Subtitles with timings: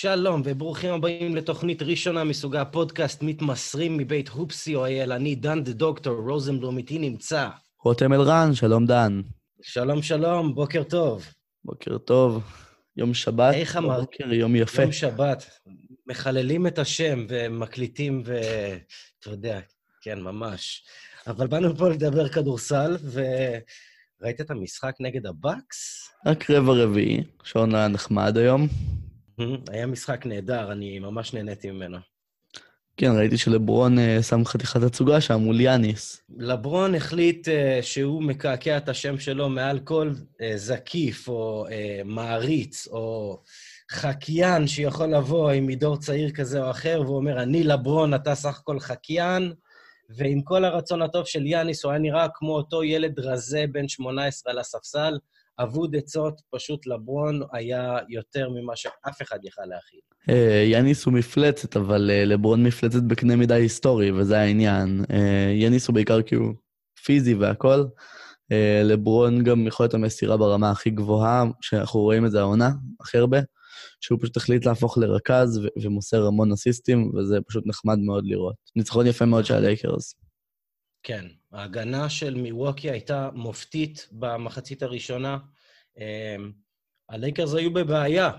[0.00, 5.12] שלום וברוכים הבאים לתוכנית ראשונה מסוגה פודקאסט מתמסרים מבית Hoops IL.
[5.12, 7.48] אני דן The Doctor, רוזנבלום איתי נמצא.
[7.82, 9.20] רותם אלרן, שלום דן.
[9.62, 11.26] שלום שלום, בוקר טוב.
[11.64, 12.42] בוקר טוב.
[12.96, 14.00] יום שבת, איך אמר?
[14.00, 14.82] בוקר, יום יפה.
[14.82, 15.50] יום שבת.
[16.06, 18.40] מחללים את השם ומקליטים ו...
[19.20, 19.60] אתה יודע,
[20.00, 20.84] כן, ממש.
[21.26, 26.10] אבל באנו פה לדבר כדורסל, וראית את המשחק נגד הבאקס?
[26.26, 28.68] רק רבע רביעי, שעון היה נחמד היום.
[29.70, 31.98] היה משחק נהדר, אני ממש נהניתי ממנו.
[32.96, 36.22] כן, ראיתי שלברון אה, שם חתיכת הצוגה שם מול יאניס.
[36.36, 37.50] לברון החליט uh,
[37.82, 41.66] שהוא מקעקע את השם שלו מעל כל uh, זקיף או
[42.04, 43.40] מעריץ או
[43.90, 48.58] חקיין שיכול לבוא עם מדור צעיר כזה או אחר, והוא אומר, אני לברון, אתה סך
[48.58, 49.52] הכל חקיין,
[50.10, 54.52] ועם כל הרצון הטוב של יאניס, הוא היה נראה כמו אותו ילד רזה בן 18
[54.52, 55.18] על הספסל,
[55.58, 60.00] אבוד עצות, פשוט לברון היה יותר ממה שאף אחד יכל להכיל.
[60.30, 65.04] אה, יאניס הוא מפלצת, אבל אה, לברון מפלצת בקנה מידה היסטורי, וזה העניין.
[65.10, 66.54] אה, יאניס הוא בעיקר כי הוא
[67.04, 67.88] פיזי והכול.
[68.84, 73.38] לברון גם יכולת המסירה ברמה הכי גבוהה, שאנחנו רואים את זה העונה הכי הרבה,
[74.00, 78.54] שהוא פשוט החליט להפוך לרכז ו- ומוסר המון אסיסטים, וזה פשוט נחמד מאוד לראות.
[78.76, 80.14] ניצחון יפה מאוד של הלייקרס.
[81.02, 85.38] כן, ההגנה של מיווקי הייתה מופתית במחצית הראשונה.
[85.98, 86.52] אמ,
[87.10, 88.30] הלייקרס היו בבעיה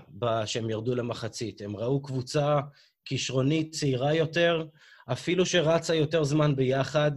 [0.44, 1.60] כשהם ירדו למחצית.
[1.60, 2.60] הם ראו קבוצה
[3.04, 4.64] כישרונית צעירה יותר,
[5.12, 7.12] אפילו שרצה יותר זמן ביחד,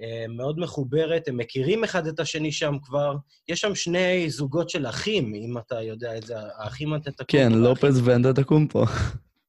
[0.00, 3.16] אמ, מאוד מחוברת, הם מכירים אחד את השני שם כבר.
[3.48, 7.24] יש שם שני זוגות של אחים, אם אתה יודע את זה, האחים אנטטקומפו.
[7.28, 8.84] כן, לופז ואנטטקומפו.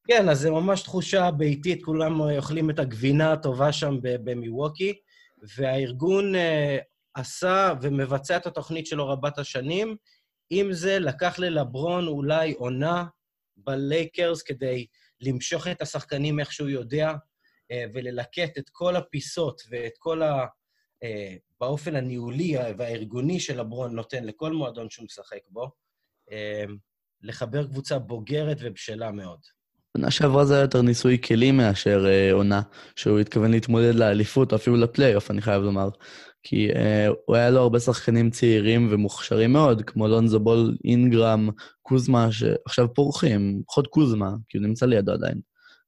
[0.08, 4.94] כן, אז זה ממש תחושה ביתית, כולם אוכלים את הגבינה הטובה שם במיווקי.
[5.56, 6.38] והארגון uh,
[7.14, 9.96] עשה ומבצע את התוכנית שלו רבת השנים.
[10.54, 13.04] עם זה, לקח ללברון אולי עונה
[13.56, 14.86] בלייקרס כדי
[15.20, 20.44] למשוך את השחקנים איך שהוא יודע, uh, וללקט את כל הפיסות ואת כל ה...
[21.04, 25.70] Uh, באופן הניהולי והארגוני שלברון נותן לכל מועדון שהוא משחק בו,
[26.30, 26.32] uh,
[27.22, 29.40] לחבר קבוצה בוגרת ובשלה מאוד.
[29.96, 32.62] עונה שעברה זה היה יותר ניסוי כלים מאשר אה, עונה,
[32.96, 35.88] שהוא התכוון להתמודד לאליפות, אפילו לפלייאוף, אני חייב לומר.
[36.42, 41.48] כי אה, הוא היה לו הרבה שחקנים צעירים ומוכשרים מאוד, כמו לונזו בול, אינגרם,
[41.82, 45.40] קוזמה, שעכשיו פורחים, פחות קוזמה, כי הוא נמצא לידו עדיין.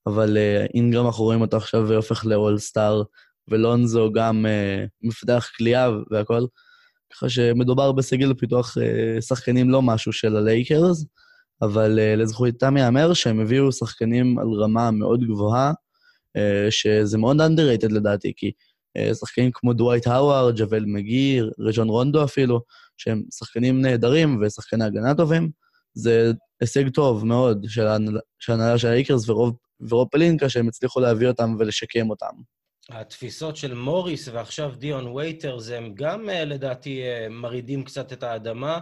[0.06, 3.02] אבל אה, אינגרם, אנחנו רואים אותו עכשיו הופך לאולסטאר,
[3.48, 6.46] ולונזו גם אה, מפתח כליאה והכול.
[7.12, 11.06] ככה שמדובר בסגל פיתוח אה, שחקנים לא משהו של הלייקרס,
[11.62, 15.72] אבל uh, לזכותם ייאמר שהם הביאו שחקנים על רמה מאוד גבוהה,
[16.38, 18.52] אה, שזה מאוד underrated לדעתי, כי
[19.20, 22.60] שחקנים כמו דווייט האווארד, ג'אוול מקגי, רג'ון רונדו אפילו,
[22.96, 25.50] שהם שחקנים נהדרים ושחקני הגנה טובים,
[25.94, 29.56] זה הישג טוב מאוד של ההנהלה של הלייקרס ורוב,
[29.88, 32.34] ורוב פלינקה, שהם הצליחו להביא אותם ולשקם אותם.
[32.90, 38.78] התפיסות של מוריס ועכשיו דיון וייטרס, הם גם לדעתי מרעידים קצת את האדמה.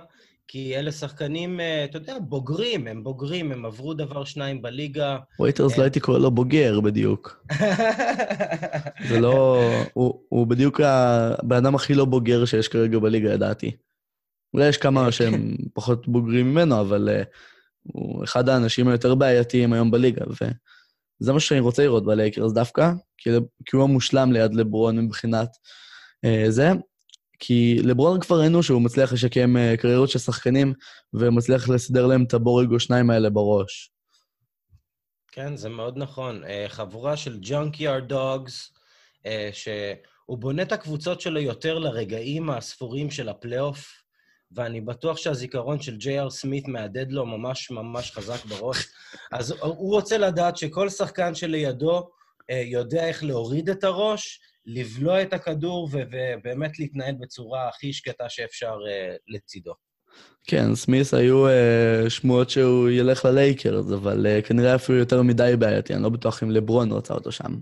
[0.49, 5.19] כי אלה שחקנים, אה, אתה יודע, בוגרים, הם בוגרים, הם עברו דבר שניים בליגה.
[5.41, 7.47] וייטרס לא הייתי קורא לו בוגר בדיוק.
[9.09, 9.63] זה לא...
[9.93, 13.71] הוא, הוא בדיוק הבן אדם הכי לא בוגר שיש כרגע בליגה, לדעתי.
[14.55, 15.65] אולי יש כמה אה, שהם כן.
[15.75, 17.27] פחות בוגרים ממנו, אבל אה,
[17.83, 23.31] הוא אחד האנשים היותר בעייתיים היום בליגה, וזה מה שאני רוצה לראות בלייקרס דווקא, כי,
[23.65, 25.49] כי הוא המושלם ליד לברון מבחינת
[26.27, 26.71] אה, זה.
[27.45, 30.75] כי לברון כבר ראינו שהוא מצליח לשקם אה, קריירות של שחקנים,
[31.15, 33.91] ומצליח לסדר להם את הבורג או שניים האלה בראש.
[35.33, 36.45] כן, זה מאוד נכון.
[36.45, 38.73] אה, חבורה של junkyard dogs,
[39.27, 44.03] אה, שהוא בונה את הקבוצות שלו יותר לרגעים הספורים של הפלייאוף,
[44.53, 48.87] ואני בטוח שהזיכרון של ג'יי.אר סמית מהדהד לו ממש ממש חזק בראש.
[49.33, 52.11] אז הוא רוצה לדעת שכל שחקן שלידו
[52.65, 59.19] יודע איך להוריד את הראש, לבלוע את הכדור ובאמת להתנהל בצורה הכי שקטה שאפשר אה,
[59.29, 59.73] לצידו.
[60.47, 65.95] כן, סמית היו אה, שמועות שהוא ילך ללייקרס, אבל אה, כנראה אפילו יותר מדי בעייתי,
[65.95, 67.59] אני לא בטוח אם לברון רצה אותו שם.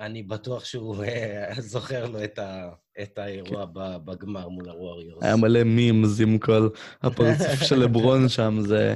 [0.00, 2.70] אני בטוח שהוא אה, זוכר לו את, ה,
[3.02, 3.72] את האירוע כן.
[4.04, 5.24] בגמר מול הווריורס.
[5.24, 6.68] היה מלא memes עם כל
[7.02, 8.94] הפרצוף של לברון שם, זה...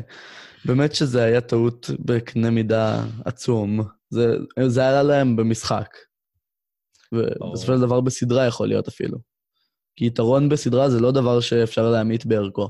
[0.65, 3.81] באמת שזה היה טעות בקנה מידה עצום.
[4.11, 4.37] זה,
[4.67, 5.89] זה עלה להם במשחק.
[7.13, 9.19] ובסופו של דבר בסדרה יכול להיות אפילו.
[9.97, 12.69] כי יתרון בסדרה זה לא דבר שאפשר להמעיט בערכו.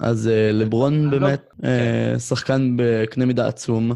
[0.00, 1.68] אז אה, לברון לא, באמת לא...
[1.68, 3.92] אה, שחקן בקנה מידה עצום,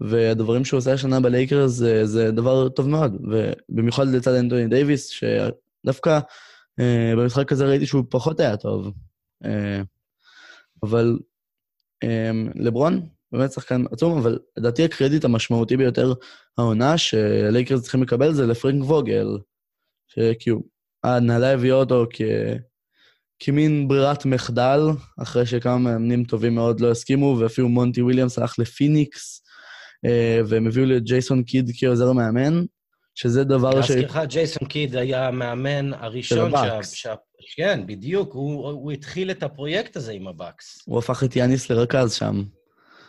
[0.00, 6.20] והדברים שהוא עושה השנה בלייקרס זה, זה דבר טוב מאוד, ובמיוחד לצד אנטוני דייוויס, שדווקא
[6.80, 6.82] אה,
[7.16, 8.92] במשחק הזה ראיתי שהוא פחות היה טוב.
[9.44, 9.48] אה,
[10.82, 11.18] אבל
[12.04, 12.08] אמ,
[12.54, 16.12] לברון, באמת שחקן עצום, אבל לדעתי הקרדיט המשמעותי ביותר
[16.58, 19.38] העונה שהלייקרס צריכים לקבל זה לפרנק ווגל,
[20.08, 20.62] שכאילו,
[21.04, 22.22] ההנהלה הביאה אותו כ...
[23.38, 24.80] כמין ברירת מחדל,
[25.22, 29.42] אחרי שכמה מאמנים טובים מאוד לא הסכימו, ואפילו מונטי וויליאמס הלך לפיניקס,
[30.04, 32.64] אה, והם הביאו לו את ג'ייסון קיד כעוזר מאמן,
[33.14, 33.90] שזה דבר ש...
[33.90, 36.92] להזכירך, ג'ייסון קיד היה המאמן הראשון של הבאקס.
[36.92, 37.06] ש...
[37.56, 40.82] כן, בדיוק, הוא, הוא התחיל את הפרויקט הזה עם הבאקס.
[40.86, 42.42] הוא הפך את יאניס לרכז שם.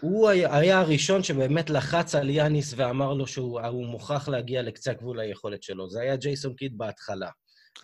[0.04, 5.64] הוא היה, הראשון שבאמת לחץ על יאניס ואמר לו שהוא מוכרח להגיע לקצה הגבול היכולת
[5.64, 5.90] שלו.
[5.90, 7.30] זה היה ג'ייסון קיד בהתחלה.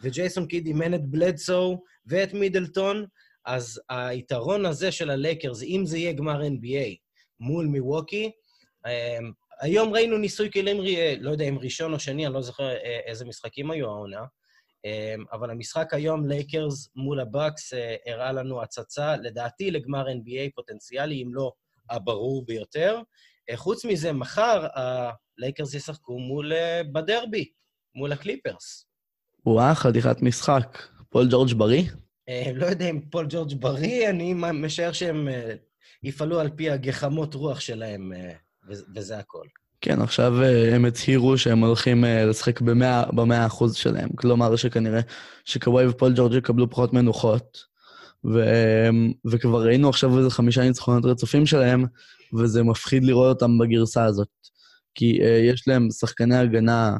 [0.01, 3.05] וג'ייסון קיד אימן את בלדסו ואת מידלטון,
[3.45, 6.95] אז היתרון הזה של הלייקרס, אם זה יהיה גמר NBA
[7.39, 8.31] מול מיווקי,
[8.87, 9.31] אמ,
[9.61, 10.77] היום ראינו ניסוי כלים,
[11.19, 14.21] לא יודע אם ראשון או שני, אני לא זוכר אה, איזה משחקים היו העונה,
[14.85, 21.23] אמ, אבל המשחק היום, לייקרס מול הבאקס, אה, הראה לנו הצצה, לדעתי, לגמר NBA פוטנציאלי,
[21.23, 21.51] אם לא
[21.89, 23.01] הברור ביותר.
[23.49, 26.51] אה, חוץ מזה, מחר הלייקרס ישחקו מול,
[26.91, 27.49] בדרבי,
[27.95, 28.85] מול הקליפרס.
[29.45, 30.77] וואה, חתיכת משחק.
[31.09, 31.83] פול ג'ורג' בריא?
[32.55, 35.27] לא יודע אם פול ג'ורג' בריא, אני משער שהם
[36.03, 38.11] יפעלו על פי הגחמות רוח שלהם,
[38.95, 39.45] וזה הכל.
[39.81, 42.61] כן, עכשיו אה, הם הצהירו שהם הולכים אה, לשחק
[43.13, 44.09] במאה אחוז שלהם.
[44.09, 44.99] כלומר שכנראה
[45.45, 47.63] שקוואי ופול ג'ורג' יקבלו פחות מנוחות,
[48.25, 48.39] ו...
[49.31, 51.85] וכבר ראינו עכשיו איזה חמישה ניצחונות רצופים שלהם,
[52.37, 54.27] וזה מפחיד לראות אותם בגרסה הזאת.
[54.95, 56.97] כי אה, יש להם שחקני הגנה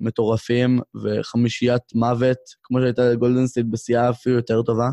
[0.00, 4.90] מטורפים וחמישיית מוות, כמו שהייתה לגולדן סטייט בשיאה אפילו יותר טובה,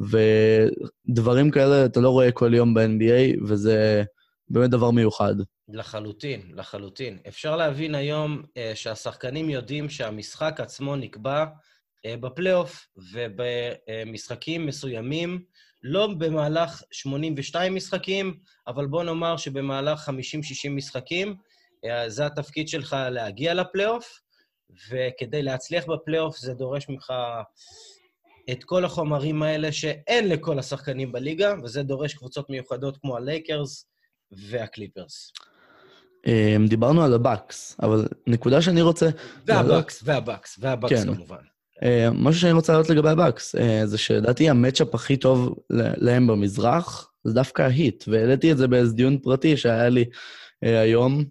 [0.00, 4.04] ודברים כאלה אתה לא רואה כל יום ב-NBA, וזה
[4.48, 5.34] באמת דבר מיוחד.
[5.68, 7.18] לחלוטין, לחלוטין.
[7.28, 11.44] אפשר להבין היום אה, שהשחקנים יודעים שהמשחק עצמו נקבע
[12.06, 15.42] בפלייאוף ובמשחקים מסוימים,
[15.82, 20.12] לא במהלך 82 משחקים, אבל בוא נאמר שבמהלך 50-60
[20.70, 21.34] משחקים,
[21.86, 24.20] אה, זה התפקיד שלך להגיע לפלייאוף,
[24.90, 27.12] וכדי להצליח בפלייאוף זה דורש ממך
[28.50, 33.86] את כל החומרים האלה שאין לכל השחקנים בליגה, וזה דורש קבוצות מיוחדות כמו הלייקרס
[34.32, 35.32] והקליפרס.
[36.26, 39.08] אמ, דיברנו על הבאקס, אבל נקודה שאני רוצה...
[39.46, 41.14] והבאקס, והבאקס, והבאקס כן.
[41.14, 41.36] כמובן.
[41.82, 46.26] אמ, משהו שאני רוצה להעלות לגבי הבאקס, אה, זה שלדעתי ה matchup הכי טוב להם
[46.26, 50.04] במזרח, זה דווקא ההיט, והעליתי את זה באיזה דיון פרטי שהיה לי
[50.64, 51.24] אה, היום.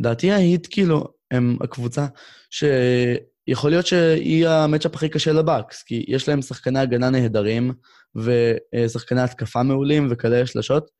[0.00, 2.06] לדעתי ההיט, כאילו, הם הקבוצה
[2.50, 7.72] שיכול להיות שהיא ה matchup הכי קשה לבאקס, כי יש להם שחקני הגנה נהדרים,
[8.14, 10.90] ושחקני התקפה מעולים וקלעי שלשות,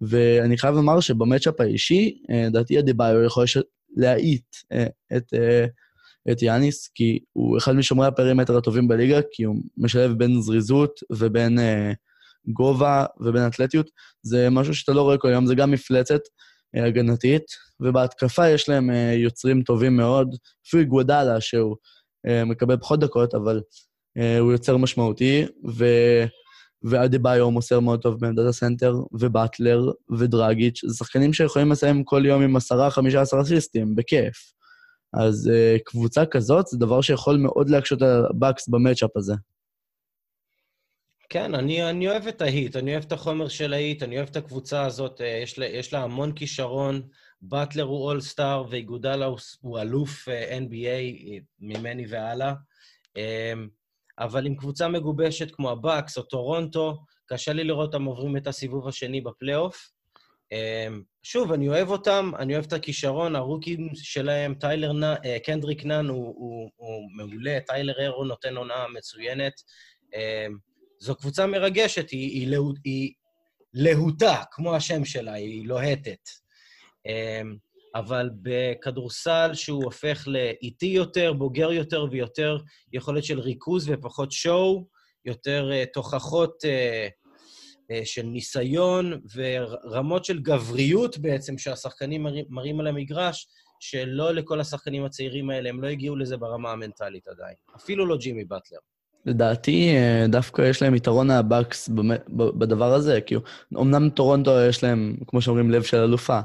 [0.00, 3.44] ואני חייב לומר שב matchup האישי, לדעתי אדבאיו יכול
[3.96, 5.66] להאיט אה, את, אה,
[6.30, 11.00] את יאניס, כי הוא אחד משומרי ה perimeter הטובים בליגה, כי הוא משלב בין זריזות
[11.12, 11.58] ובין
[12.46, 13.90] גובה ובין אתלטיות.
[14.22, 16.20] זה משהו שאתה לא רואה כל יום, זה גם מפלצת
[16.74, 17.42] הגנתית,
[17.80, 20.36] ובהתקפה יש להם יוצרים טובים מאוד,
[20.68, 21.76] אפילו איגודלה, שהוא
[22.46, 23.60] מקבל פחות דקות, אבל
[24.40, 25.84] הוא יוצר משמעותי, ו...
[26.84, 32.56] ואדבאיו מוסר מאוד טוב בעמדת הסנטר, ובטלר, ודרגיץ', זה שחקנים שיכולים לסיים כל יום עם
[32.56, 34.52] עשרה, חמישה עשרה אסיסטים, בכיף.
[35.12, 39.34] אז אה, קבוצה כזאת זה דבר שיכול מאוד להקשות על הבאקס ב matchup הזה.
[41.28, 44.36] כן, אני, אני אוהב את ההיט, אני אוהב את החומר של ההיט, אני אוהב את
[44.36, 47.02] הקבוצה הזאת, אה, יש לה, יש לה המון כישרון.
[47.42, 52.54] באטלר הוא all-star ואיגודלה הוא, הוא אלוף אה, NBA ממני והלאה.
[54.18, 58.88] אבל עם קבוצה מגובשת כמו הבאקס או טורונטו, קשה לי לראות אותם עוברים את הסיבוב
[58.88, 59.90] השני בפלייאוף.
[60.52, 65.04] אמ, שוב, אני אוהב אותם, אני אוהב את הכישרון, הרוקים שלהם, טיילר, נ...
[65.04, 69.52] אה, קנדריק נאן הוא, הוא, הוא מעולה, טיילר ארו נותן עונה מצוינת.
[70.14, 70.56] אמ,
[70.98, 72.56] זו קבוצה מרגשת, היא, היא, לה...
[72.84, 73.12] היא
[73.74, 76.28] להוטה, כמו השם שלה, היא לוהטת.
[77.06, 77.56] אמ,
[77.94, 82.58] אבל בכדורסל שהוא הופך לאיטי יותר, בוגר יותר ויותר
[82.92, 84.86] יכולת של ריכוז ופחות שואו,
[85.24, 87.21] יותר uh, תוכחות uh,
[88.04, 93.48] של ניסיון ורמות של גבריות בעצם שהשחקנים מראים, על המגרש,
[93.80, 97.54] שלא לכל השחקנים הצעירים האלה, הם לא הגיעו לזה ברמה המנטלית עדיין.
[97.76, 98.78] אפילו לא ג'ימי באטלר.
[99.26, 99.94] לדעתי,
[100.28, 101.88] דווקא יש להם יתרון הבאקס
[102.58, 103.34] בדבר הזה, כי
[103.74, 106.40] אמנם טורונטו יש להם, כמו שאומרים, לב של אלופה,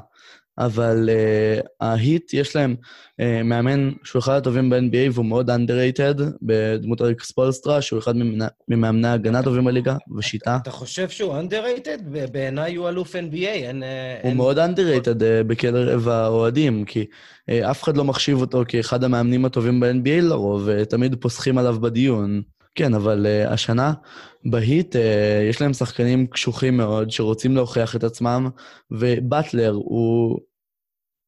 [0.58, 7.02] אבל אה, ההיט, יש להם אה, מאמן שהוא אחד הטובים ב-NBA והוא מאוד underrated, בדמות
[7.02, 8.14] אריק ספולסטרה, שהוא אחד
[8.68, 10.58] ממאמני ההגנה הטובים בליגה, ושיטה.
[10.62, 12.02] אתה חושב שהוא underrated?
[12.32, 13.82] בעיניי הוא אלוף NBA, אין...
[13.82, 14.36] הוא אין...
[14.36, 17.04] מאוד underrated uh, בקרב האוהדים, כי
[17.50, 22.42] uh, אף אחד לא מחשיב אותו כאחד המאמנים הטובים ב-NBA לרוב, ותמיד פוסחים עליו בדיון.
[22.74, 23.92] כן, אבל uh, השנה
[24.44, 24.98] בהיט uh,
[25.50, 28.48] יש להם שחקנים קשוחים מאוד שרוצים להוכיח את עצמם,
[28.90, 30.38] ובטלר הוא,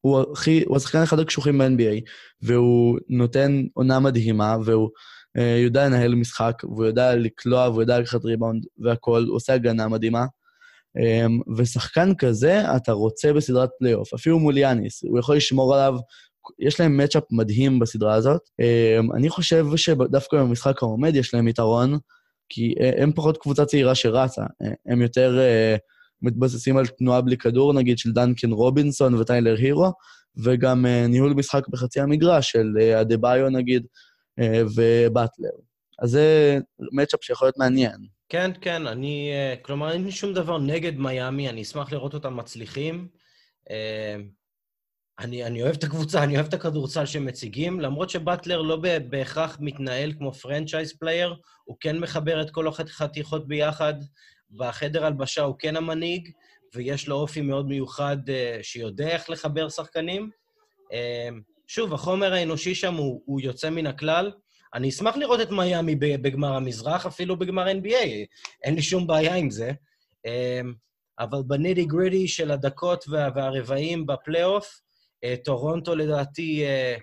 [0.00, 2.00] הוא, הכי, הוא השחקן אחד הקשוחים ב-NBA,
[2.42, 4.90] והוא נותן עונה מדהימה, והוא
[5.38, 9.88] אה, יודע לנהל משחק, והוא יודע לקלוע, והוא יודע לקחת ריבאונד והכול, הוא עושה הגנה
[9.88, 10.25] מדהימה.
[10.99, 15.95] אמ, ושחקן כזה אתה רוצה בסדרת פלייאוף, אפילו מול יאניס, הוא יכול לשמור עליו
[16.59, 18.40] יש להם matchup מדהים בסדרה הזאת.
[18.61, 21.99] אמ, אני חושב שדווקא במשחק העומד יש להם יתרון,
[22.49, 25.78] כי אה, הם פחות קבוצה צעירה שרצה, אה, הם יותר אה,
[26.22, 29.92] מתבססים על תנועה בלי כדור, נגיד של דנקן רובינסון וטיילר הירו,
[30.36, 33.86] וגם אה, ניהול משחק בחצי המגרש של אה, אדבאיו נגיד,
[34.40, 34.44] אה,
[34.76, 35.50] ובטלר.
[35.98, 36.58] אז זה
[36.92, 38.06] matchup שיכול להיות מעניין.
[38.28, 39.30] כן, כן, אני...
[39.62, 43.08] כלומר, אין לי שום דבר נגד מיאמי, אני אשמח לראות אותם מצליחים.
[45.20, 49.56] אני, אני אוהב את הקבוצה, אני אוהב את הכדורסל שהם מציגים, למרות שבטלר לא בהכרח
[49.60, 53.94] מתנהל כמו franchise player, הוא כן מחבר את כל החתיכות ביחד,
[54.50, 56.30] בחדר הלבשה הוא כן המנהיג,
[56.75, 60.30] ויש לו אופי מאוד מיוחד uh, שיודע איך לחבר שחקנים.
[60.88, 60.92] Uh,
[61.66, 64.33] שוב, החומר האנושי שם הוא, הוא יוצא מן הכלל.
[64.75, 68.07] אני אשמח לראות את מיאמי בגמר המזרח, אפילו בגמר NBA,
[68.64, 69.71] אין לי שום בעיה עם זה.
[70.26, 70.30] Uh,
[71.21, 74.80] אבל בנידי גרידי של הדקות וה, והרבעים בפלייאוף,
[75.25, 76.97] אה, טורונטו לדעתי אה,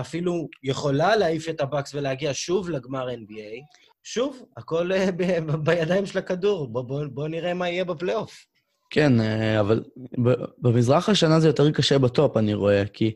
[0.00, 3.60] אפילו יכולה להעיף את הבקס ולהגיע שוב לגמר NBA.
[4.02, 5.10] שוב, הכל אה,
[5.64, 6.68] בידיים של הכדור.
[6.68, 8.46] בואו בוא, בוא נראה מה יהיה בפלייאוף.
[8.90, 9.12] כן,
[9.60, 9.82] אבל
[10.58, 13.12] במזרח השנה זה יותר קשה ב top, אני רואה, כי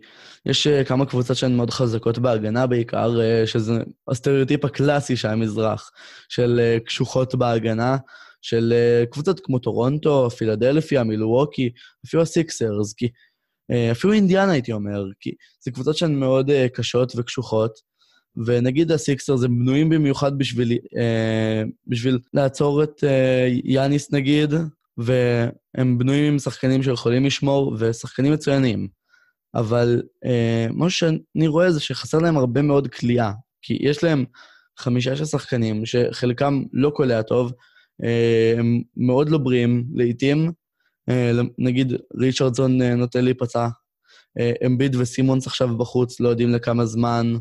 [0.46, 3.72] יש כמה קבוצות שהן מאוד חזקות בהגנה בעיקר, שזה
[4.08, 5.90] הסטריאוטיפ הקלאסי של המזרח,
[6.28, 7.96] של קשוחות בהגנה,
[8.42, 8.74] של
[9.10, 11.70] קבוצות כמו טורונטו, פילדלפיה, מילווקי,
[12.06, 13.08] אפילו הסיקסרס, כי
[13.70, 15.30] אה, אפילו אינדיאנה הייתי אומר, כי
[15.64, 17.72] זה קבוצות שהן מאוד קשות וקשוחות,
[18.46, 24.54] ונגיד הסיקסר זה בנויים במיוחד בשביל, uh, בשביל לעצור את uh, יאניס נגיד,
[24.98, 28.88] והם בנויים עם שחקנים שיכולים לשמור, ושחקנים מצוינים.
[29.54, 34.24] אבל uh, מה שאני רואה זה שחסר להם הרבה מאוד כליאה, כי יש להם
[34.78, 37.52] חמישה של שחקנים שחלקם לא קולע טוב,
[38.02, 40.52] uh, הם מאוד לא בריאים לעיתים,
[41.08, 43.68] אה, נגיד ריצ'רדסון אה, נוטה להיפצע,
[44.38, 47.34] אה, אמביד וסימונס עכשיו בחוץ, לא יודעים לכמה זמן.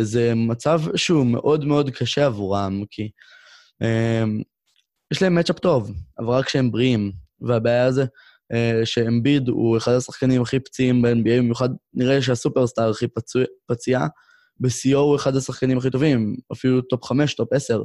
[0.00, 3.10] זה מצב שהוא מאוד מאוד קשה עבורם, כי
[5.12, 7.12] יש להם matchup טוב, אבל רק כשהם בריאים.
[7.40, 8.04] והבעיה זה
[8.84, 14.06] שאמביד הוא אחד השחקנים הכי פציעים ב-NBA, במיוחד נראה שהסופרסטאר הכי פצוע, פציע,
[14.60, 17.82] בשיאו הוא אחד השחקנים הכי טובים, אפילו top 5, top 10.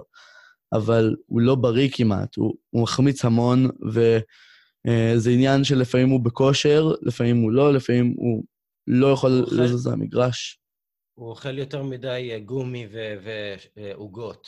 [0.73, 7.41] אבל הוא לא בריא כמעט, הוא, הוא מחמיץ המון, וזה עניין שלפעמים הוא בכושר, לפעמים
[7.41, 8.43] הוא לא, לפעמים הוא
[8.87, 10.60] לא יכול לזוז למגרש.
[11.13, 12.87] הוא אוכל יותר מדי אה, גומי
[13.77, 14.47] ועוגות.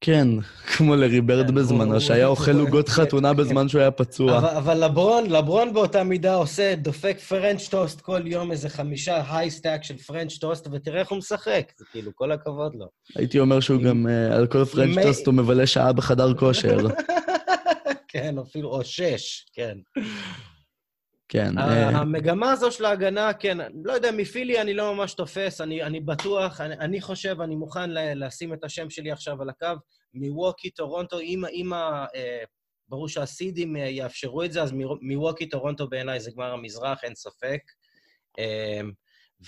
[0.00, 0.28] כן,
[0.76, 4.38] כמו לרי ברד כן, בזמנו, שהיה אוכל עוגות חתונה בזמן שהוא היה פצוע.
[4.38, 9.50] אבל, אבל לברון, לברון באותה מידה עושה, דופק French toast כל יום, איזה חמישה high
[9.50, 11.72] stack של French toast, ותראה איך הוא משחק.
[11.78, 12.86] זה כאילו, כל הכבוד לו.
[13.16, 16.78] הייתי אומר שהוא גם, אה, על כל French toast הוא מבלה שעה בחדר כושר.
[18.08, 19.78] כן, אפילו, או שש, כן.
[21.28, 21.58] כן.
[21.58, 26.00] אה, המגמה הזו של ההגנה, כן, לא יודע, מפילי אני לא ממש תופס, אני, אני
[26.00, 29.74] בטוח, אני, אני חושב, אני מוכן לשים את השם שלי עכשיו על הקו,
[30.14, 32.06] מילווקי, טורונטו, אם, ה...
[32.14, 32.44] אה,
[32.88, 37.60] ברור שהסידים אה, יאפשרו את זה, אז מילווקי, טורונטו בעיניי זה גמר המזרח, אין ספק.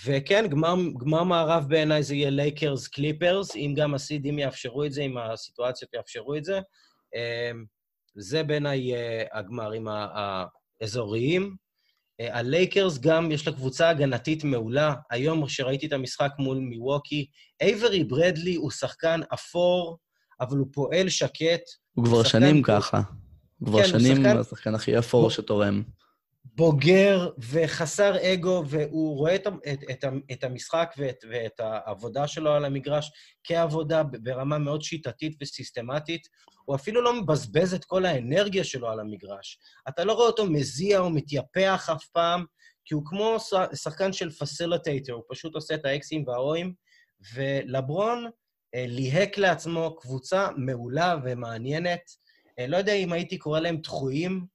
[0.05, 5.01] וכן, גמר, גמר מערב בעיניי זה יהיה לייקרס קליפרס, אם גם הסידים יאפשרו את זה,
[5.01, 6.59] אם הסיטואציות יאפשרו את זה.
[8.15, 8.91] זה בעיניי
[9.33, 9.87] הגמרים
[10.81, 11.66] האזוריים.
[12.21, 14.93] אה, הלייקרס גם, יש לה קבוצה הגנתית מעולה.
[15.11, 17.25] היום, כשראיתי את המשחק מול מיווקי,
[17.61, 19.97] אייברי ברדלי הוא שחקן אפור,
[20.41, 21.61] אבל הוא פועל שקט.
[21.93, 23.01] הוא כבר שנים ככה.
[23.59, 25.83] הוא כבר כן, שנים השחקן הכי אפור שתורם.
[26.57, 32.65] בוגר וחסר אגו, והוא רואה את, את, את, את המשחק ואת, ואת העבודה שלו על
[32.65, 33.11] המגרש
[33.43, 36.27] כעבודה ברמה מאוד שיטתית וסיסטמטית.
[36.65, 39.59] הוא אפילו לא מבזבז את כל האנרגיה שלו על המגרש.
[39.89, 42.45] אתה לא רואה אותו מזיע או מתייפח אף פעם,
[42.85, 43.37] כי הוא כמו
[43.75, 46.73] שחקן של facilitator, הוא פשוט עושה את האקסים והאואים,
[47.33, 48.25] ולברון
[48.75, 52.01] אה, ליהק לעצמו קבוצה מעולה ומעניינת.
[52.59, 54.45] אה, לא יודע אם הייתי קורא להם דחויים,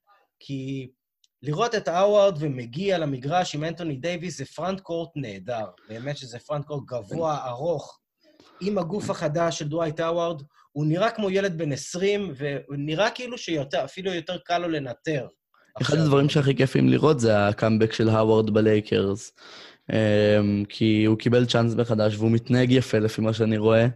[0.41, 0.89] כי
[1.43, 5.65] לראות את הווארד ומגי על המגרש עם אנטוני דייוויס זה frontcourt נהדר.
[5.89, 7.99] באמת שזה frontcourt גבוה, ארוך,
[8.61, 10.43] עם הגוף החדש של דווייט האווארד.
[10.73, 15.27] הוא נראה כמו ילד בן 20, והוא נראה כאילו שאפילו יותר קל לו לנטר.
[15.83, 19.33] אחד הדברים שהכי כיפים לראות זה הקאמבק של האווארד בלייקרס.
[19.93, 23.87] אמ, כי הוא קיבל צ'אנס מחדש והוא מתנהג יפה לפי מה שאני רואה.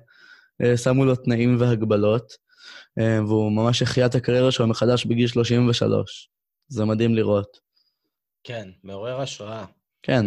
[0.62, 2.32] אה, שמו לו תנאים והגבלות,
[2.98, 6.30] אה, והוא ממש החיה את הקריירה שלו מחדש בגיל 33.
[6.68, 7.58] זה מדהים לראות.
[8.44, 9.64] כן, מעורר השראה.
[10.02, 10.26] כן.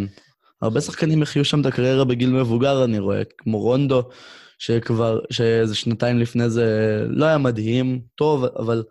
[0.61, 4.09] הרבה שחקנים החיו שם את הקריירה בגיל מבוגר, אני רואה, כמו רונדו,
[4.57, 8.83] שכבר, שאיזה שנתיים לפני זה לא היה מדהים, טוב, אבל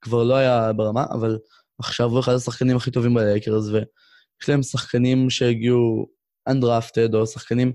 [0.00, 1.38] כבר לא היה ברמה, אבל
[1.78, 6.06] עכשיו הוא אחד השחקנים הכי טובים בלייקרס, ויש להם שחקנים שהגיעו
[6.48, 7.72] undrafted, או שחקנים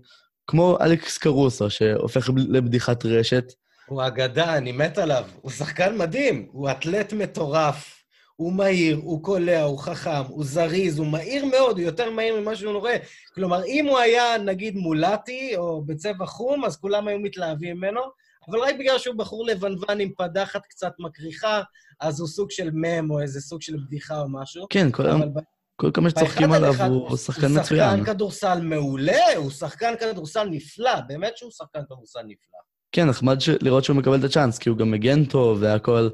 [0.48, 3.54] כמו אלכס קרוסו, שהופך לבדיחת רשת.
[3.86, 5.24] הוא אגדה, אני מת עליו.
[5.42, 7.97] הוא שחקן מדהים, הוא אתלט מטורף.
[8.38, 12.56] הוא מהיר, הוא קולע, הוא חכם, הוא זריז, הוא מהיר מאוד, הוא יותר מהיר ממה
[12.56, 12.98] שהוא רואה.
[13.36, 18.02] כלומר, אם הוא היה, נגיד, מולטי או בצבע חום, אז כולם היו מתלהבים ממנו,
[18.50, 21.62] אבל רק בגלל שהוא בחור לבנוון עם פדחת קצת מקריחה,
[22.00, 24.66] אז הוא סוג של מם או איזה סוג של בדיחה או משהו.
[24.70, 25.42] כן, כל, אבל...
[25.76, 27.90] כל כמה שצוחקים עליו הוא שחקן מצוין.
[27.90, 32.60] הוא שחקן כדורסל מעולה, הוא שחקן כדורסל נפלא, באמת שהוא שחקן כדורסל נפלא.
[32.98, 33.50] כן, נחמד ש...
[33.62, 36.10] לראות שהוא מקבל את הצ'אנס, כי הוא גם מגן טוב והכל,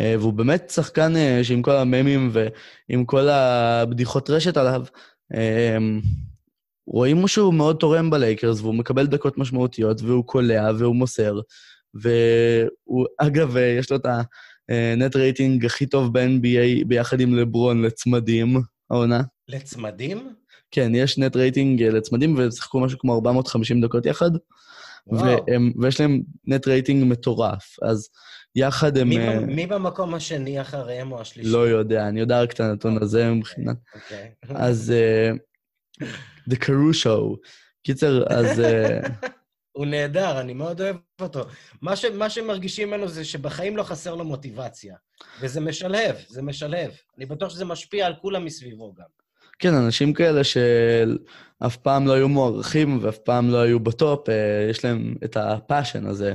[0.00, 4.84] אה, והוא באמת שחקן אה, שעם כל הממים ועם כל הבדיחות רשת עליו,
[5.34, 5.78] אה,
[6.86, 11.40] רואים שהוא מאוד תורם בלייקרס, והוא מקבל דקות משמעותיות, והוא קולע, והוא מוסר,
[11.94, 14.06] והוא, אגב, יש לו את
[14.68, 18.60] ה net rating הכי טוב ב-NBA ביחד עם לברון לצמדים,
[18.90, 19.20] העונה.
[19.48, 20.34] לצמדים?
[20.70, 24.30] כן, יש net rating לצמדים, והם שיחקו משהו כמו 450 דקות יחד.
[25.12, 28.08] והם, ויש להם net rating מטורף, אז
[28.56, 29.08] יחד הם...
[29.08, 31.50] מי, אה, מי במקום השני אחריהם או השלישי?
[31.50, 33.76] לא יודע, אני יודע רק את הנתון אוקיי, הזה מבחינת...
[33.94, 34.30] אוקיי.
[34.46, 34.52] אוקיי.
[34.54, 34.92] אז
[36.02, 36.04] אה,
[36.50, 37.36] The Caruso.
[37.86, 38.60] קיצר, אז...
[38.60, 39.08] אה,
[39.72, 41.44] הוא נהדר, אני מאוד אוהב אותו.
[41.82, 44.96] מה, ש, מה שמרגישים ממנו זה שבחיים לא חסר לו מוטיבציה.
[45.40, 46.90] וזה משלהב, זה משלהב.
[47.16, 49.19] אני בטוח שזה משפיע על כולם מסביבו גם.
[49.60, 54.84] כן, אנשים כאלה שאף פעם לא היו מוערכים ואף פעם לא היו בטופ, אה, יש
[54.84, 56.32] להם את ה passion הזה,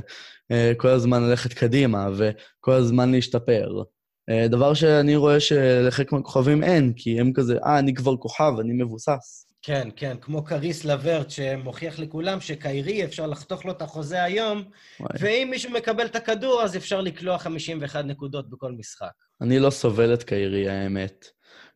[0.50, 3.82] אה, כל הזמן ללכת קדימה וכל הזמן להשתפר.
[4.30, 8.72] אה, דבר שאני רואה שלחלק מהכוכבים אין, כי הם כזה, אה, אני כבר כוכב, אני
[8.72, 9.46] מבוסס.
[9.62, 14.62] כן, כן, כמו קריס לברט, שמוכיח לכולם שקיירי, אפשר לחתוך לו את החוזה היום,
[15.00, 15.10] וואי.
[15.20, 19.10] ואם מישהו מקבל את הכדור, אז אפשר לקלוע 51 נקודות בכל משחק.
[19.40, 21.26] אני לא סובל את קיירי, האמת.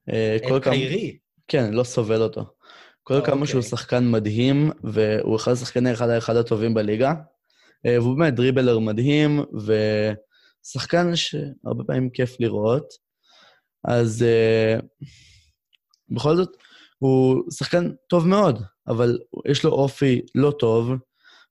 [0.08, 1.18] את קיירי?
[1.50, 2.44] כן, לא סובל אותו.
[3.02, 3.46] כל oh, כמה.
[3.46, 3.70] שהוא אוקיי.
[3.70, 7.14] שחקן מדהים, והוא אחד השחקני אחד האחד הטובים בליגה.
[7.86, 9.44] אה, והוא באמת דריבלר מדהים,
[10.64, 12.84] ושחקן שהרבה פעמים כיף לראות.
[13.84, 15.04] אז uh,
[16.08, 16.56] בכל זאת,
[16.98, 20.90] הוא שחקן טוב מאוד, אבל יש לו אופי לא טוב,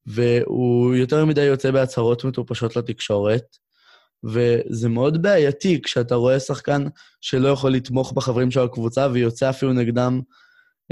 [0.05, 3.57] והוא יותר מדי יוצא בהצהרות מטופשות לתקשורת.
[4.23, 6.83] וזה מאוד בעייתי כשאתה רואה שחקן
[7.21, 10.21] שלא יכול לתמוך בחברים של הקבוצה ויוצא אפילו נגדם,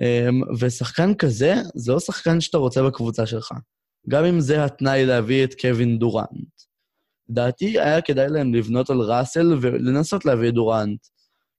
[0.02, 3.52] אמ, ושחקן כזה, זה לא שחקן שאתה רוצה בקבוצה שלך.
[4.10, 6.62] גם אם זה התנאי להביא את קווין דורנט.
[7.30, 11.00] לדעתי היה כדאי להם לבנות על ראסל ולנסות להביא את דורנט.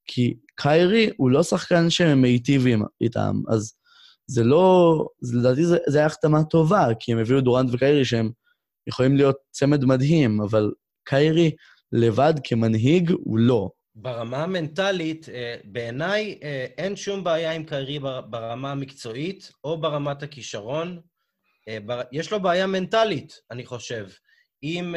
[0.04, 2.64] כי קיירי הוא לא שחקן שמיטיב
[3.00, 3.72] איתם, אז
[4.26, 5.07] זה לא...
[5.22, 8.31] לדעתי זה, זה היה החתמה טובה, כי הם הביאו דורנט וקיירי שהם
[8.87, 10.70] יכולים להיות צמד מדהים, אבל
[11.09, 11.51] קיירי
[11.92, 13.71] לבד כמנהיג הוא לא.
[13.94, 17.99] ברמה המנטלית, אה, בעיניי אה, אין שום בעיה עם קיירי
[18.31, 21.01] ברמה המקצועית או ברמת הכישרון.
[21.68, 21.79] אה,
[22.12, 24.07] יש לו בעיה מנטלית, אני חושב.
[24.62, 24.94] עם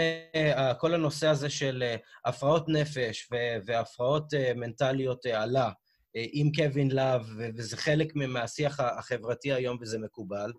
[0.80, 1.84] כל הנושא הזה של
[2.26, 3.30] הפרעות נפש
[3.66, 5.72] והפרעות מנטליות עלה
[6.14, 10.52] עם קווין לאב, וזה חלק מהשיח החברתי היום וזה מקובל.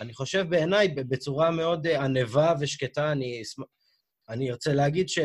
[0.00, 3.42] אני חושב בעיניי, בצורה מאוד ענווה ושקטה, אני
[4.28, 5.18] אני ארצה להגיד ש...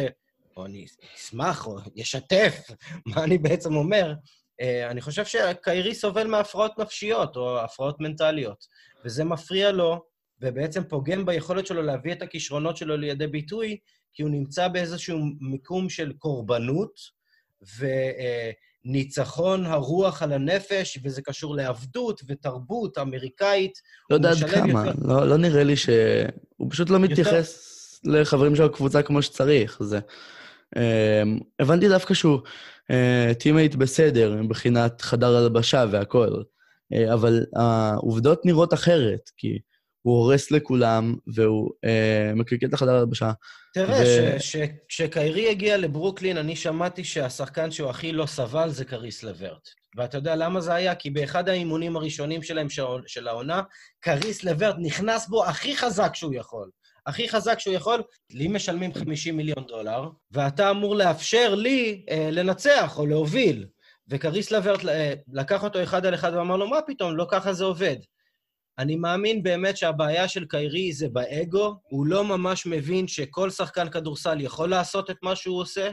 [0.57, 0.85] או אני
[1.17, 2.61] אשמח, או אשתף,
[3.15, 4.13] מה אני בעצם אומר,
[4.61, 8.65] אה, אני חושב שקיירי סובל מהפרעות נפשיות או הפרעות מנטליות,
[9.05, 10.01] וזה מפריע לו,
[10.41, 13.77] ובעצם פוגם ביכולת שלו להביא את הכישרונות שלו לידי ביטוי,
[14.13, 16.99] כי הוא נמצא באיזשהו מיקום של קורבנות
[18.85, 23.73] וניצחון הרוח על הנפש, וזה קשור לעבדות ותרבות אמריקאית.
[24.09, 24.99] לא יודע עד כמה, יותר...
[25.07, 25.89] לא, לא נראה לי ש...
[26.57, 27.78] הוא פשוט לא מתייחס...
[28.03, 29.77] לחברים של הקבוצה כמו שצריך.
[29.83, 29.99] זה...
[30.77, 32.39] אמ, הבנתי דווקא שהוא
[33.39, 36.43] teammate אה, בסדר, מבחינת חדר הלבשה והכול,
[36.93, 39.59] אה, אבל העובדות נראות אחרת, כי
[40.01, 43.31] הוא הורס לכולם, והוא אה, מקלקל את החדר הלבשה.
[43.73, 44.37] תראה,
[44.87, 45.49] כשקיירי.
[45.49, 49.69] הגיע לברוקלין, אני שמעתי שהשחקן שהוא הכי לא סבל זה קריס לברט.
[49.97, 50.95] ואתה יודע למה זה היה?
[50.95, 53.61] כי באחד האימונים הראשונים שלהם של, של העונה,
[53.99, 56.69] קריס לברט נכנס בו הכי חזק שהוא יכול.
[57.05, 62.99] הכי חזק שהוא יכול, לי משלמים 50 מיליון דולר, ואתה אמור לאפשר לי אה, לנצח
[62.99, 63.65] או להוביל.
[64.09, 67.63] וקריס לברט אה, לקח אותו אחד על אחד ואמר לו, מה פתאום, לא ככה זה
[67.63, 67.95] עובד.
[68.79, 71.75] אני מאמין באמת שהבעיה של קיירי זה באגו.
[71.83, 75.91] הוא לא ממש מבין שכל שחקן כדורסל יכול לעשות את מה שהוא עושה.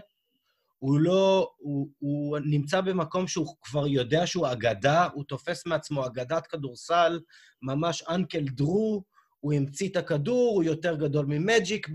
[0.79, 1.51] הוא לא...
[1.57, 7.21] הוא, הוא נמצא במקום שהוא כבר יודע שהוא אגדה, הוא תופס מעצמו אגדת כדורסל,
[7.63, 9.03] ממש אנקל דרו,
[9.47, 11.89] הוא המציא את הכדור, הוא יותר גדול ממג'יק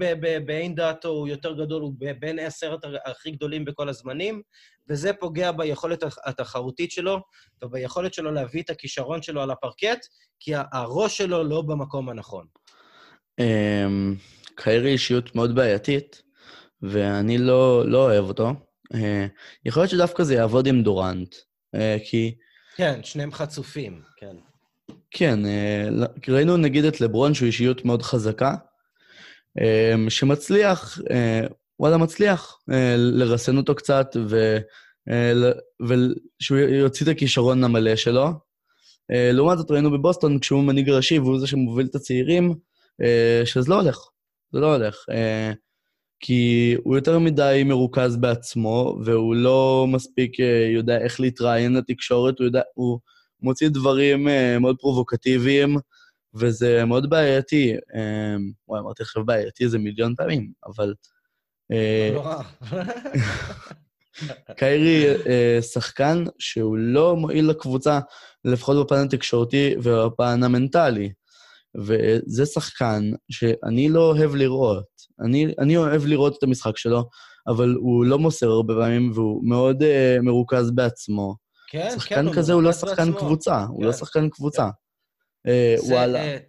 [0.46, 4.42] בעין דעתו, הוא יותר גדול, הוא בין העשרת הכי גדולים בכל הזמנים,
[4.90, 7.20] וזה פוגע ביכולת התחרותית שלו
[7.64, 10.00] וביכולת שלו להביא את הכישרון שלו על הפרקט,
[10.40, 12.46] כי הראש שלו לא במקום הנכון.
[13.40, 14.16] אמ,
[14.56, 16.22] קיירי אישיות מאוד בעייתית,
[16.82, 18.54] ואני לא, לא אוהב אותו.
[18.94, 19.28] אה,
[19.66, 21.36] יכול להיות שדווקא זה יעבוד עם דורנט,
[21.76, 22.36] אה, כי...
[22.76, 24.36] כן, שניהם חצופים, כן.
[25.12, 25.88] כן, אה,
[26.28, 28.56] ראינו נגיד את לברון, שהוא אישיות מאוד חזקה,
[30.10, 31.00] שמצליח,
[31.80, 32.60] וואלה, מצליח
[32.98, 34.58] לרסן אותו קצת, ו...
[35.82, 38.28] ושהוא יוציא את הכישרון המלא שלו.
[39.10, 42.54] לעומת זאת, ראינו בבוסטון, כשהוא מנהיג ראשי והוא זה שמוביל את הצעירים,
[43.46, 43.98] שזה לא הולך.
[44.54, 44.96] זה לא הולך.
[46.22, 52.46] כי הוא יותר מדי מרוכז בעצמו, והוא לא מספיק אה, יודע איך להתראיין לתקשורת, הוא,
[52.46, 53.00] יודע, הוא
[53.42, 55.78] מוציא דברים אה, מאוד פרובוקטיביים,
[56.34, 57.74] וזה מאוד בעייתי.
[57.96, 58.36] אה,
[58.68, 60.94] וואי, אמרתי עכשיו בעייתי איזה מיליון פעמים, אבל...
[62.14, 62.44] לא רע.
[64.58, 65.06] קיירי
[65.62, 68.00] שחקן שהוא לא מועיל לקבוצה,
[68.46, 71.12] לפחות בפן התקשורתי ובפן המנטלי.
[71.78, 74.86] וזה שחקן שאני לא אוהב לראות.
[75.26, 77.10] אני, אני אוהב לראות את המשחק שלו,
[77.48, 81.36] אבל הוא לא מוסר הרבה פעמים, והוא מאוד uh, מרוכז בעצמו.
[81.72, 83.18] כן, כן, שחקן כזה הוא לא שחקן בעצמו.
[83.18, 83.74] קבוצה, כן.
[83.74, 83.98] הוא לא כן.
[83.98, 84.70] שחקן קבוצה.
[85.44, 85.76] כן.
[85.90, 86.38] וואלה.
[86.38, 86.40] Uh,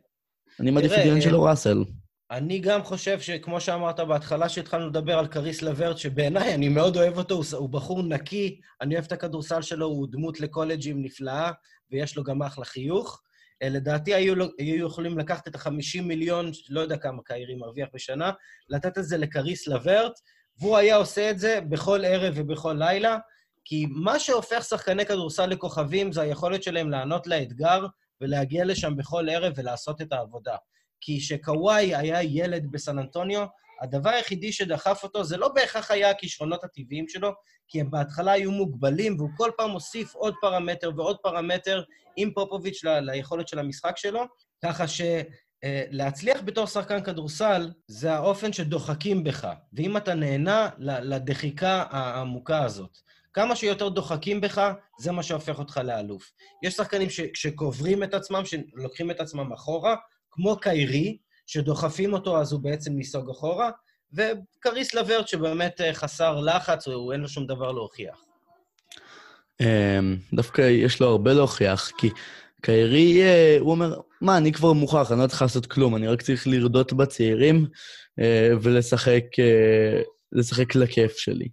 [0.60, 1.84] אני מעדיף את דיון שלו ראסל.
[2.30, 7.18] אני גם חושב שכמו שאמרת בהתחלה שהתחלנו לדבר על קריס לברט, שבעיניי אני מאוד אוהב
[7.18, 11.50] אותו, הוא, הוא בחור נקי, אני אוהב את הכדורסל שלו, הוא דמות לקולג'ים נפלאה,
[11.90, 13.22] ויש לו גם אחלה חיוך.
[13.62, 18.30] אה, לדעתי היו, היו יכולים לקחת את ה-50 מיליון, לא יודע כמה קיירי מרוויח בשנה,
[18.68, 20.12] לתת את זה לקריס לברט,
[20.60, 23.18] והוא היה עושה את זה בכל ערב ובכל לילה,
[23.64, 27.86] כי מה שהופך שחקני כדורסל לכוכבים זה היכולת שלהם לענות לאתגר
[28.20, 30.56] ולהגיע לשם בכל ערב ולעשות את העבודה.
[31.00, 33.46] כי כשקוואי היה ילד בסן אנטוניו,
[33.82, 37.30] הדבר היחידי שדחף אותו זה לא בהכרח היה הכישרונות הטבעיים שלו,
[37.68, 41.82] כי הם בהתחלה היו מוגבלים, והוא כל פעם מוסיף עוד פרמטר ועוד פרמטר
[42.16, 44.24] עם פופוביץ' ל- ליכולת של המשחק שלו,
[44.64, 52.64] ככה שלהצליח אה, בתור שחקן כדורסל זה האופן שדוחקים בך, ואם אתה נהנה לדחיקה העמוקה
[52.64, 52.98] הזאת.
[53.34, 56.32] כמה שיותר דוחקים בך, זה מה שהופך אותך לאלוף.
[56.62, 59.94] יש שחקנים שקוברים את עצמם, שלוקחים את עצמם אחורה,
[60.30, 63.70] כמו קיירי, שדוחפים אותו אז הוא בעצם ניסוג אחורה,
[64.12, 68.24] וקריס לברט שבאמת אה, חסר לחץ, הוא אין לו שום דבר להוכיח.
[69.60, 72.10] אמ, דווקא יש לו הרבה להוכיח, כי
[72.60, 76.22] קיירי, אה, הוא אומר, מה, אני כבר מוכרח, אני לא צריך לעשות כלום, אני רק
[76.22, 77.66] צריך לרדות בצעירים
[78.20, 79.24] אה, ולשחק
[80.32, 81.48] לשחק לכיף שלי.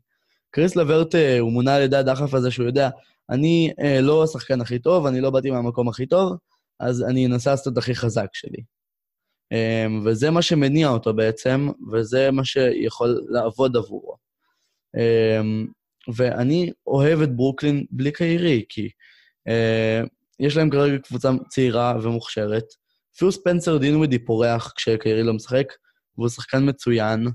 [0.51, 2.89] קריס לברט, הוא מונה על ידי הדחף הזה שהוא יודע,
[3.29, 6.37] אני לא השחקן הכי טוב, אני לא באתי מהמקום הכי טוב,
[6.79, 8.63] אז אני אנסה לעשות את הכי חזק שלי.
[9.51, 14.15] אמ, וזה מה שמניע אותו בעצם, וזה מה שיכול לעבוד עבורו.
[14.95, 15.67] אמ,
[16.13, 18.89] ואני אוהב את ברוקלין בלי קיירי, כי
[19.47, 20.01] אה,
[20.39, 22.63] יש להם כרגע קבוצה צעירה ומוכשרת.
[23.15, 25.73] אפילו ספנסר דינווידי פורח כשקיירי לא משחק,
[26.17, 27.27] והוא שחקן מצוין.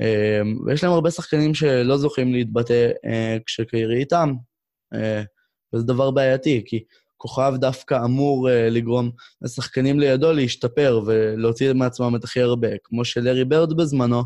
[0.00, 4.32] אמ, ויש להם הרבה שחקנים שלא זוכים להתבטא אה, כשקיירי איתם,
[4.94, 5.22] אה,
[5.74, 6.84] וזה דבר בעייתי, כי
[7.20, 9.10] כוכב דווקא אמור uh, לגרום
[9.42, 14.22] לשחקנים לידו להשתפר ולהוציא מעצמם את הכי הרבה, כמו שלארי ברד בזמנו,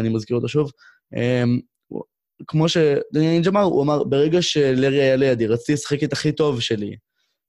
[0.00, 0.70] אני מזכיר אותו שוב,
[1.14, 1.98] um,
[2.46, 6.96] כמו שדניאל אמר, הוא אמר, ברגע שלארי היה לידי, רציתי לשחק את הכי טוב שלי.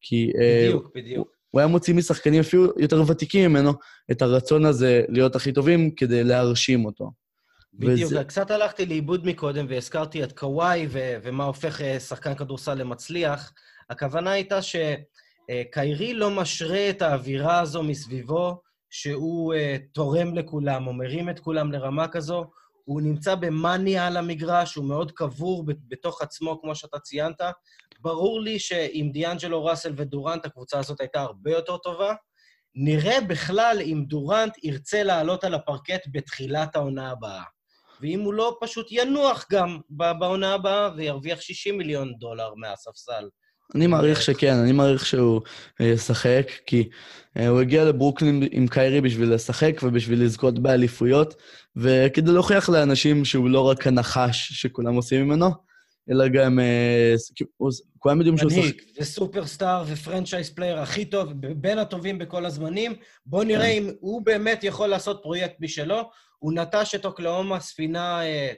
[0.01, 0.31] כי...
[0.39, 1.27] בדיוק, uh, בדיוק.
[1.27, 3.73] הוא, הוא היה מוציא משחקנים אפילו יותר ותיקים ממנו
[4.11, 7.11] את הרצון הזה להיות הכי טובים כדי להרשים אותו.
[7.79, 8.23] בדיוק, וזה...
[8.23, 13.53] קצת הלכתי לאיבוד מקודם והזכרתי את קוואי ו- ומה הופך שחקן כדורסל למצליח.
[13.89, 19.57] הכוונה הייתה שקיירי לא משרה את האווירה הזו מסביבו, שהוא uh,
[19.93, 22.45] תורם לכולם, או מרים את כולם לרמה כזו.
[22.83, 27.41] הוא נמצא במאניה על המגרש, הוא מאוד קבור בתוך עצמו, כמו שאתה ציינת.
[27.99, 32.13] ברור לי שעם דיאנג'לו ראסל ודורנט, הקבוצה הזאת הייתה הרבה יותר טובה.
[32.75, 37.43] נראה בכלל אם דורנט ירצה לעלות על הפרקט בתחילת העונה הבאה.
[38.01, 43.29] ואם הוא לא פשוט ינוח גם בעונה הבאה וירוויח 60 מיליון דולר מהספסל.
[43.75, 45.41] אני מעריך שכן, אני מעריך שהוא
[45.81, 46.89] אה, ישחק, כי
[47.37, 51.35] אה, הוא הגיע לברוקלין עם קיירי בשביל לשחק ובשביל לזכות באליפויות,
[51.75, 55.49] וכדי להוכיח לאנשים שהוא לא רק הנחש שכולם עושים ממנו,
[56.09, 56.59] אלא גם...
[56.59, 57.15] אה,
[57.99, 58.51] כולם יודעים שהוא...
[58.51, 62.93] מנהיג, וסופרסטאר ו franchise player הכי טוב, בין הטובים בכל הזמנים.
[63.25, 63.71] בואו נראה כן.
[63.71, 66.09] אם הוא באמת יכול לעשות פרויקט משלו.
[66.45, 68.53] הוא נטש את אוקלהומה ספינה, אה,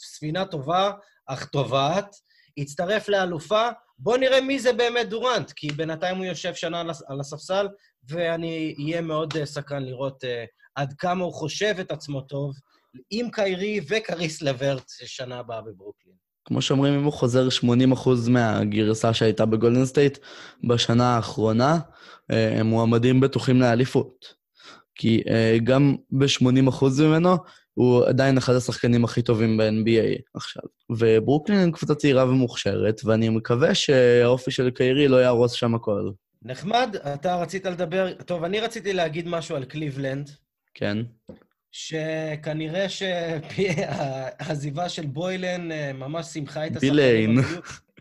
[0.00, 0.90] ספינה טובה,
[1.26, 2.16] אך טובעת.
[2.58, 3.68] הצטרף לאלופה.
[3.98, 7.68] בואו נראה מי זה באמת דורנט, כי בינתיים הוא יושב שנה על הספסל,
[8.08, 10.24] ואני אהיה מאוד אה, סקרן לראות
[10.74, 12.54] עד כמה הוא חושב את עצמו טוב,
[13.10, 16.14] עם קיירי וקריס לברט שנה הבאה בברוקלין.
[16.44, 20.18] כמו שאומרים, אם הוא חוזר 80% מהגרסה שהייתה בגולדן סטייט
[20.68, 21.78] בשנה האחרונה,
[22.30, 24.39] אה, הם מועמדים בטוחים לאליפות.
[25.00, 27.36] כי אה, גם ב-80% ממנו,
[27.74, 30.62] הוא עדיין אחד השחקנים הכי טובים ב-NBA עכשיו.
[30.90, 36.10] וברוקלין היא קבוצה צעירה ומוכשרת, ואני מקווה שהאופי של קיירי לא יהרוס שם הכל.
[36.42, 38.12] נחמד, אתה רצית לדבר...
[38.12, 40.30] טוב, אני רציתי להגיד משהו על קליבלנד.
[40.74, 40.98] כן.
[41.72, 46.90] שכנראה שהעזיבה של בוילן אה, ממש שמחה את השחקנים.
[46.90, 47.38] ביליין.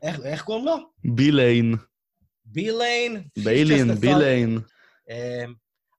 [0.04, 0.76] איך, איך קוראים לו?
[1.04, 1.76] ביליין.
[2.46, 3.22] ביליין?
[3.38, 4.60] ביליין, ביליין.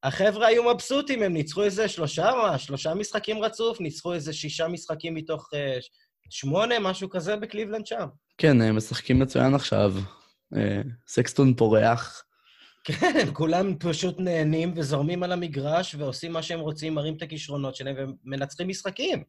[0.02, 2.58] החבר'ה היו מבסוטים, הם ניצחו איזה שלושה, מה?
[2.58, 5.56] שלושה משחקים רצוף, ניצחו איזה שישה משחקים מתוך אה,
[6.30, 8.06] שמונה, משהו כזה בקליבלנד שם.
[8.38, 9.94] כן, הם משחקים מצוין עכשיו.
[10.54, 10.58] אה,
[11.08, 12.24] סקסטון פורח.
[12.84, 17.96] כן, כולם פשוט נהנים וזורמים על המגרש ועושים מה שהם רוצים, מראים את הכישרונות שלהם
[18.24, 19.22] ומנצחים משחקים.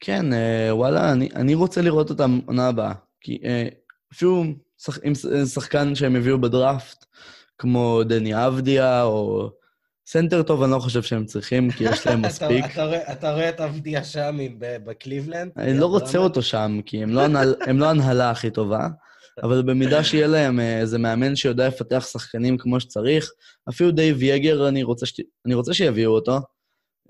[0.00, 2.92] כן, אה, וואלה, אני, אני רוצה לראות אותם עונה הבאה.
[3.20, 3.68] כי אה,
[4.12, 4.44] אפילו
[4.78, 5.14] שח, עם
[5.46, 7.04] שחקן שהם הביאו בדראפט,
[7.58, 9.50] כמו דני אבדיה או
[10.12, 12.64] סנטר טוב, אני לא חושב שהם צריכים, כי יש להם מספיק.
[13.10, 15.52] אתה, רואה, את אבדיה שם בקליבלנד?
[15.56, 17.26] אני לא רוצה אותו שם, כי הם לא,
[17.74, 18.88] לא הנהלה הכי טובה.
[19.42, 23.30] אבל במידה שיהיה להם אה, איזה מאמן שיודע לפתח שחקנים כמו שצריך,
[23.68, 25.24] אפילו דייב יגר, אני רוצה, שת...
[25.46, 26.38] אני רוצה שיביאו אותו.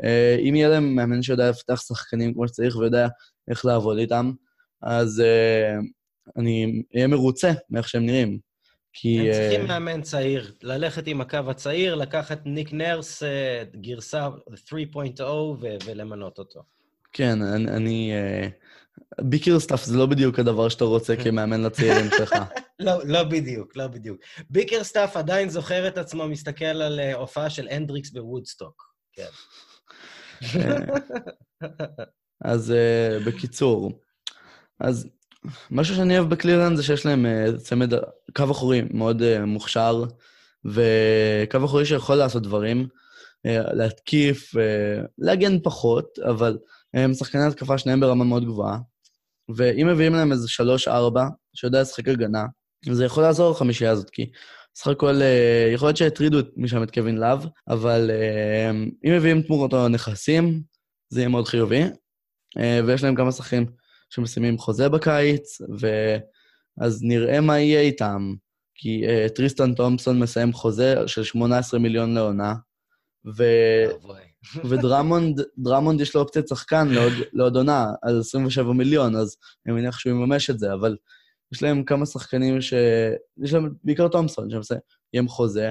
[0.05, 3.09] אה, אם יהיה להם מאמן שיודע לפתח שחקנים כמו שצריך ויודע
[3.51, 4.33] איך לעבוד איתם,
[4.83, 5.79] אז אה,
[6.37, 8.50] אני אהיה מרוצה מאיך שהם נראים.
[8.93, 9.21] כי...
[9.21, 13.23] הם צריכים מאמן צעיר, ללכת עם הקו הצעיר, לקחת ניק נרס,
[13.75, 14.29] גרסה
[15.19, 15.23] 3.0
[15.85, 16.63] ולמנות אותו.
[17.13, 17.77] כן, אני...
[17.77, 18.13] אני
[19.21, 22.35] ביקרסטאף זה לא בדיוק הדבר שאתה רוצה כמאמן לצעירים שלך.
[22.79, 24.21] לא, לא בדיוק, לא בדיוק.
[24.51, 28.95] ביקרסטאף עדיין זוכר את עצמו, מסתכל על אה, הופעה של הנדריקס בוודסטוק.
[29.13, 29.29] כן.
[32.45, 32.75] אז
[33.27, 34.01] בקיצור,
[34.81, 35.09] אז
[35.71, 37.93] משהו שאני אוהב בקליבלנד זה שיש להם אה, צמד,
[38.37, 40.05] קו אחורי מאוד אה, מוכשר,
[40.65, 42.87] וקו אחורי שיכול לעשות דברים,
[43.47, 44.53] אה, להתקיף,
[45.19, 46.59] להגן פחות, אבל
[46.95, 48.79] הם שחקני התקפה שניהם ברמה מאוד גבוהה,
[49.57, 51.25] ואם מביאים להם איזה שלוש-ארבע,
[51.55, 52.45] שיודע לשחק הגנה,
[52.91, 54.31] זה יכול לעזור לחמישייה הזאת, כי
[54.77, 58.71] סך הכל, אה, יכול להיות שהטרידו משם את קווין לאב, אבל אה,
[59.05, 60.63] אם מביאים תמורתו נכסים,
[61.09, 61.83] זה יהיה מאוד חיובי.
[62.59, 63.67] אה, ויש להם כמה שחקנים
[64.11, 68.35] שמסיימים חוזה בקיץ, ואז נראה מה יהיה איתם.
[68.75, 69.03] כי
[69.35, 72.55] טריסטן תומפסון מסיים חוזה של 18 מיליון לעונה,
[73.37, 73.45] ו...
[74.69, 79.99] ודרמונד, דרמונד יש לו אופציית שחקן לעוד, לעוד עונה על 27 מיליון, אז אני מניח
[79.99, 80.97] שהוא יממש את זה, אבל
[81.53, 82.75] יש להם כמה שחקנים ש...
[83.45, 85.71] יש להם בעיקר תומסון, שמסיים חוזה,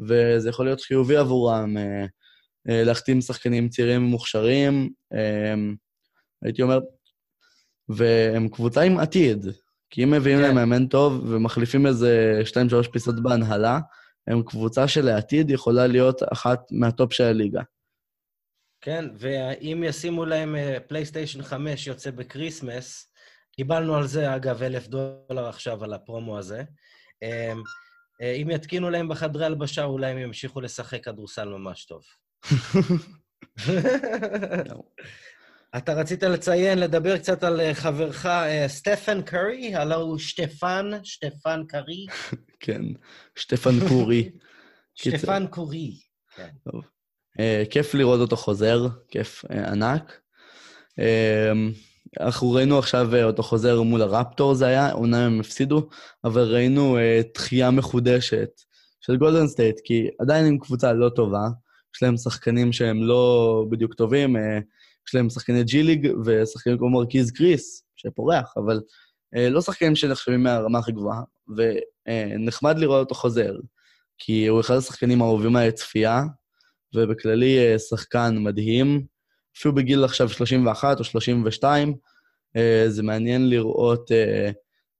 [0.00, 2.06] וזה יכול להיות חיובי עבורם אה,
[2.68, 5.54] אה, להחתים שחקנים צעירים ומוכשרים, אה,
[6.42, 6.80] הייתי אומר,
[7.88, 9.46] והם קבוצה עם עתיד,
[9.90, 10.54] כי אם מביאים להם כן.
[10.54, 13.80] מאמן טוב ומחליפים איזה שתיים, שלוש פיסות בהנהלה,
[14.26, 17.62] הם קבוצה שלעתיד יכולה להיות אחת מהטופ של הליגה.
[18.80, 23.12] כן, ואם ישימו להם פלייסטיישן 5 יוצא בקריסמס,
[23.52, 26.62] קיבלנו על זה, אגב, אלף דולר עכשיו על הפרומו הזה.
[27.22, 27.62] אמ,
[28.22, 32.02] אה, אם יתקינו להם בחדרי הלבשה, אולי הם ימשיכו לשחק כדורסל ממש טוב.
[35.76, 41.62] אתה רצית לציין, לדבר קצת על אה, חברך אה, סטפן קארי, הלו הוא שטפן, שטפן
[41.68, 42.06] קארי.
[42.60, 42.82] כן,
[43.34, 44.30] סטפן קרי.
[44.94, 45.98] סטפן קרי,
[46.36, 46.48] כן.
[46.70, 46.82] טוב.
[47.40, 50.20] אה, כיף לראות אותו חוזר, כיף ענק.
[50.98, 51.52] אה,
[52.20, 55.88] אנחנו ראינו עכשיו אותו חוזר מול הראפטורס זה היה, אומנם הם הפסידו,
[56.24, 56.98] אבל ראינו
[57.34, 58.50] תחייה מחודשת
[59.00, 61.48] של גולדן סטייט, כי עדיין הם קבוצה לא טובה,
[61.96, 64.36] יש להם שחקנים שהם לא בדיוק טובים,
[65.08, 68.80] יש להם שחקני ג'י ליג ושחקנים כמו מרקיז קריס, שפורח, אבל
[69.32, 71.22] לא שחקנים שנחשבים מהרמה הכי גבוהה,
[71.56, 73.52] ונחמד לראות אותו חוזר,
[74.18, 76.22] כי הוא אחד השחקנים האהובים מהצפייה,
[76.94, 79.06] ובכללי אה, שחקן מדהים.
[79.58, 81.94] אפילו בגיל עכשיו 31 או 32,
[82.56, 84.50] אה, זה מעניין לראות אה,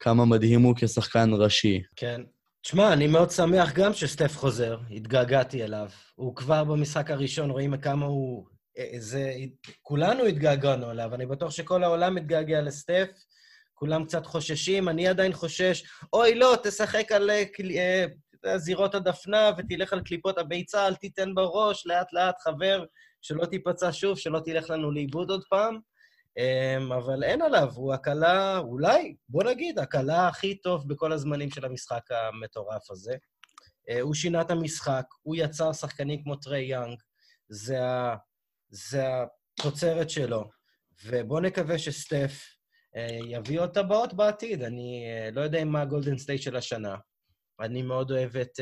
[0.01, 1.83] כמה מדהים הוא כשחקן ראשי.
[1.97, 2.21] כן.
[2.62, 5.88] תשמע, אני מאוד שמח גם שסטף חוזר, התגעגעתי אליו.
[6.14, 8.47] הוא כבר במשחק הראשון, רואים כמה הוא...
[8.98, 9.32] זה...
[9.82, 13.08] כולנו התגעגענו אליו, אני בטוח שכל העולם מתגעגע לסטף.
[13.74, 18.06] כולם קצת חוששים, אני עדיין חושש, אוי, לא, תשחק על אה,
[18.56, 22.84] זירות הדפנה ותלך על קליפות הביצה, אל תיתן בראש, לאט-לאט, חבר,
[23.22, 25.78] שלא תיפצע שוב, שלא תלך לנו לאיבוד עוד פעם.
[26.38, 31.64] אמ, אבל אין עליו, הוא הקלה, אולי, בוא נגיד, הקלה הכי טוב בכל הזמנים של
[31.64, 33.16] המשחק המטורף הזה.
[33.88, 36.98] אה, הוא שינה את המשחק, הוא יצר שחקנים כמו טריי יאנג,
[37.48, 38.16] זה, ה,
[38.70, 39.04] זה
[39.59, 40.50] התוצרת שלו.
[41.04, 42.44] ובואו נקווה שסטף
[42.96, 44.62] אה, יביא עוד טבעות בעתיד.
[44.62, 46.96] אני אה, לא יודע מה הגולדן סטייט של השנה.
[47.61, 48.61] אני מאוד אוהב את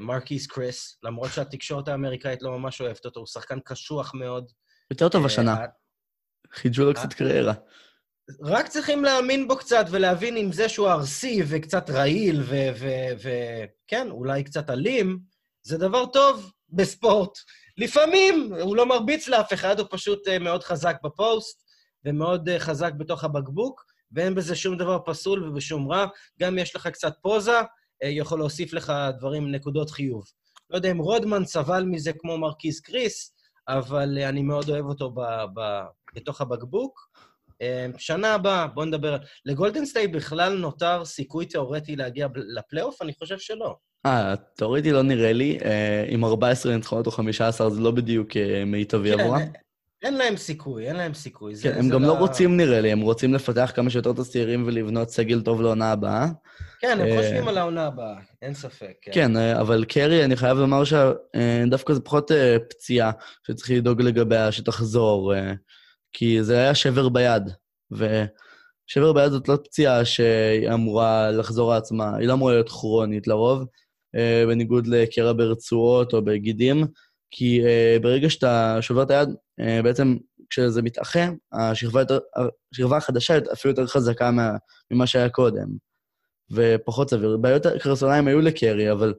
[0.00, 4.52] מרקיס קריס, למרות שהתקשורת האמריקאית לא ממש אוהבת אותו, הוא שחקן קשוח מאוד.
[4.90, 5.56] יותר טוב השנה.
[6.52, 7.54] חידשו לו קצת קריירה.
[8.42, 12.42] רק צריכים להאמין בו קצת ולהבין אם זה שהוא ארסי וקצת רעיל
[13.18, 15.18] וכן, אולי קצת אלים,
[15.62, 17.38] זה דבר טוב בספורט.
[17.76, 21.64] לפעמים הוא לא מרביץ לאף אחד, הוא פשוט אה, מאוד חזק בפוסט
[22.04, 26.06] ומאוד אה, חזק בתוך הבקבוק, ואין בזה שום דבר פסול ושום רע.
[26.40, 27.58] גם יש לך קצת פוזה,
[28.02, 30.24] אה, יכול להוסיף לך דברים, נקודות חיוב.
[30.70, 33.34] לא יודע אם רודמן סבל מזה כמו מרקיס קריס,
[33.68, 37.10] אבל אני מאוד אוהב אותו ב- ב- בתוך הבקבוק.
[37.98, 39.16] שנה הבאה, בואו נדבר...
[39.44, 43.02] לגולדן סטייט בכלל נותר סיכוי תיאורטי להגיע לפלייאוף?
[43.02, 43.76] אני חושב שלא.
[44.06, 45.58] אה, תיאורטי לא נראה לי.
[45.64, 49.40] אה, עם 14 ניצחונות או 15 זה לא בדיוק אה, מיטבי כן, עבורם.
[50.02, 51.54] אין להם סיכוי, אין להם סיכוי.
[51.62, 52.08] כן, הם גם לא...
[52.08, 55.92] לא רוצים, נראה לי, הם רוצים לפתח כמה שיותר את הצעירים ולבנות סגל טוב לעונה
[55.92, 56.26] הבאה.
[56.80, 58.92] כן, הם אה, חושבים על העונה הבאה, אין ספק.
[59.02, 62.30] כן, כן אבל קרי, אני חייב לומר שדווקא זה פחות
[62.70, 63.10] פציעה
[63.46, 65.34] שצריך לדאוג לגביה, שתחזור.
[66.12, 67.42] כי זה היה שבר ביד,
[67.90, 73.64] ושבר ביד זאת לא פציעה שהיא אמורה לחזור לעצמה, היא לא אמורה להיות כרונית לרוב,
[74.48, 76.86] בניגוד לקרע ברצועות או בגידים,
[77.30, 79.28] כי אה, ברגע שאתה שובר את היד,
[79.60, 80.16] אה, בעצם
[80.50, 84.50] כשזה מתאחה, השכבה, החדשה אפילו יותר חזקה מה,
[84.90, 85.66] ממה שהיה קודם,
[86.50, 87.36] ופחות סביר.
[87.36, 89.14] בעיות קרסוליים היו לקרי, אבל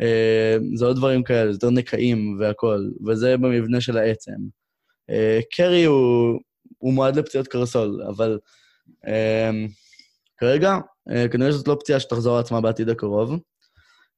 [0.00, 4.36] אה, זה עוד דברים כאלה, יותר נקעים והכול, וזה במבנה של העצם.
[5.10, 6.40] אה, קרי הוא,
[6.78, 8.38] הוא מועד לפציעות קרסול, אבל
[9.06, 9.50] אה,
[10.36, 10.78] כרגע,
[11.10, 13.40] אה, כנראה שזאת לא פציעה שתחזור לעצמה בעתיד הקרוב.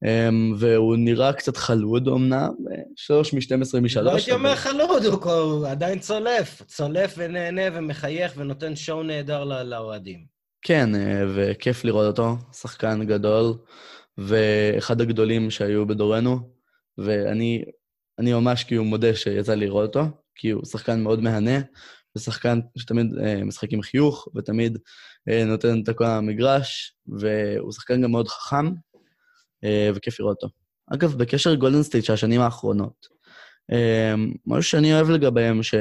[0.05, 2.49] Um, והוא נראה קצת חלוד אמנם,
[2.97, 4.07] שלוש מ-12 משלוש.
[4.07, 6.63] לא הייתי אומר חלוד, הוא, הוא עדיין צולף.
[6.63, 10.27] צולף ונהנה ומחייך ונותן שואו נהדר לאוהדים.
[10.63, 10.91] כן,
[11.35, 13.55] וכיף לראות אותו, שחקן גדול,
[14.19, 16.39] ואחד הגדולים שהיו בדורנו,
[16.99, 17.65] ואני
[18.21, 20.09] ממש כאילו מודה שיצא לי לראות אותו.
[20.37, 21.61] כי הוא שחקן מאוד מהנה,
[22.17, 24.79] ושחקן שתמיד אה, משחק עם חיוך, ותמיד
[25.29, 28.73] אה, נותן את הכל המגרש, והוא שחקן גם מאוד חכם, אה,
[29.94, 30.55] וכיף לראות אותו.
[30.94, 33.07] אגב, בקשר לגולדן סטייט של השנים האחרונות,
[33.72, 34.14] אה,
[34.46, 35.74] משהו שאני אוהב לגביהם, ש,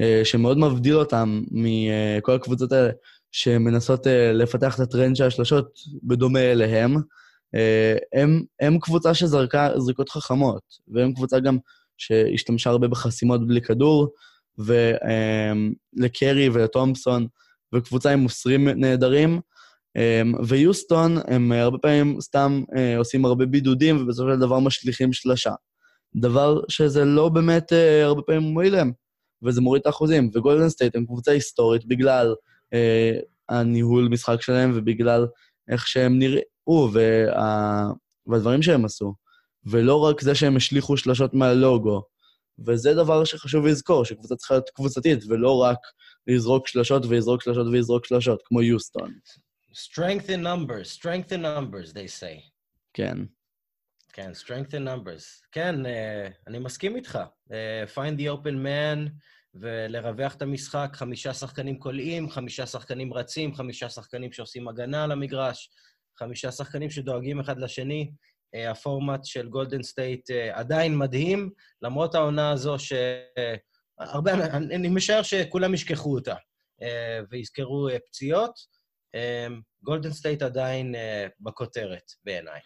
[0.00, 2.90] אה, שמאוד מבדיל אותם מכל הקבוצות האלה,
[3.32, 6.96] שמנסות אה, לפתח את הטרנד של השלושות בדומה אליהם,
[7.54, 11.58] אה, הם, הם קבוצה שזרקה זריקות חכמות, והם קבוצה גם
[11.96, 14.08] שהשתמשה הרבה בחסימות בלי כדור,
[15.98, 17.26] ולקרי ולתומפסון,
[17.74, 19.40] וקבוצה עם מוסרים נהדרים.
[19.96, 25.52] אמ, ויוסטון, הם הרבה פעמים סתם אה, עושים הרבה בידודים, ובסופו של דבר משליכים שלשה.
[26.16, 28.92] דבר שזה לא באמת אה, הרבה פעמים מועיל להם,
[29.42, 30.30] וזה מוריד את האחוזים.
[30.34, 32.34] וגולדן סטייט הם קבוצה היסטורית בגלל
[32.74, 33.12] אה,
[33.48, 35.26] הניהול משחק שלהם ובגלל
[35.70, 37.90] איך שהם נראו וה...
[38.26, 39.14] והדברים שהם עשו.
[39.66, 42.02] ולא רק זה שהם השליכו שלשות מהלוגו.
[42.66, 45.78] וזה דבר שחשוב לזכור, שקבוצה צריכה להיות קבוצתית, ולא רק
[46.26, 49.10] לזרוק שלשות ויזרוק שלשות ויזרוק שלשות, כמו יוסטון.
[49.72, 52.50] Strength in numbers, strength in numbers, they say.
[52.94, 53.16] כן.
[54.12, 55.46] כן, strength in numbers.
[55.52, 55.88] כן, uh,
[56.46, 57.18] אני מסכים איתך.
[57.48, 59.10] Uh, find the open man
[59.54, 65.70] ולרווח את המשחק, חמישה שחקנים קולעים, חמישה שחקנים רצים, חמישה שחקנים שעושים הגנה על המגרש,
[66.18, 68.10] חמישה שחקנים שדואגים אחד לשני.
[68.54, 71.50] אה, הפורמט של גולדן סטייט אה, עדיין מדהים,
[71.82, 76.34] למרות העונה הזו שהרבה, אני משער שכולם ישכחו אותה
[76.82, 78.77] אה, ויזכרו פציעות.
[79.82, 80.94] גולדן סטייט עדיין
[81.40, 82.60] בכותרת, בעיניי.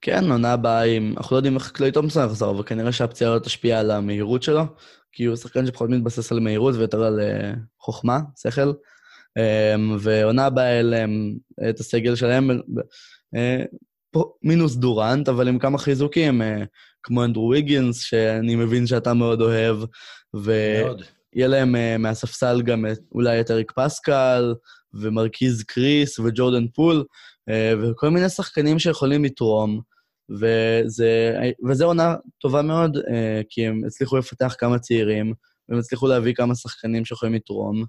[0.00, 1.14] כן, עונה הבאה עם...
[1.16, 4.62] אנחנו לא יודעים איך קליי תומפסון יחזור, אבל כנראה שהפציעה לא תשפיע על המהירות שלו,
[5.12, 7.20] כי הוא שחקן שפחות מתבסס על מהירות ויותר על
[7.80, 8.72] חוכמה, שכל.
[10.00, 11.36] ועונה הבאה אליהם
[11.68, 12.50] את הסגל שלהם
[14.42, 16.64] מינוס דורנט, אבל עם כמה חיזוקים, אה,
[17.02, 19.76] כמו אנדרו ויגינס, שאני מבין שאתה מאוד אוהב,
[20.34, 24.54] ויהיה להם אה, מהספסל גם אולי את אריק פסקל,
[24.94, 27.04] ומרכיז קריס, וג'ורדן פול,
[27.48, 29.80] אה, וכל מיני שחקנים שיכולים לתרום.
[30.30, 32.98] וזה, וזה עונה טובה מאוד,
[33.48, 35.34] כי הם הצליחו לפתח כמה צעירים,
[35.68, 37.84] והם הצליחו להביא כמה שחקנים שיכולים לתרום.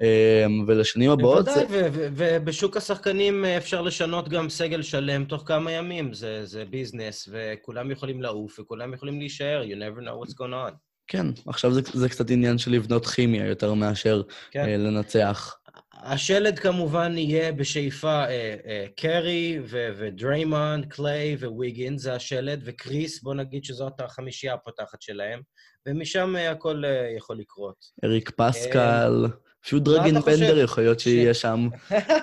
[0.00, 1.44] אמ, ולשנים הבאות...
[1.44, 6.14] בוודאי, ובשוק השחקנים אה, אפשר לשנות גם סגל שלם תוך כמה ימים.
[6.14, 9.62] זה, זה ביזנס, וכולם יכולים לעוף, וכולם יכולים להישאר.
[9.62, 10.72] You never know what's going on.
[11.06, 14.64] כן, עכשיו זה, זה קצת עניין של לבנות כימיה יותר מאשר כן.
[14.64, 15.56] אה, לנצח.
[16.02, 23.34] השלד כמובן יהיה בשאיפה אה, אה, קרי ו- ודריימונד, קליי וויגינס, זה השלד, וקריס, בוא
[23.34, 25.40] נגיד שזאת החמישייה הפותחת שלהם,
[25.88, 26.82] ומשם אה, הכל
[27.16, 27.76] יכול לקרות.
[28.04, 29.26] אריק פסקל,
[29.66, 31.68] אפילו דרגן בנדר יכול להיות שיהיה שם.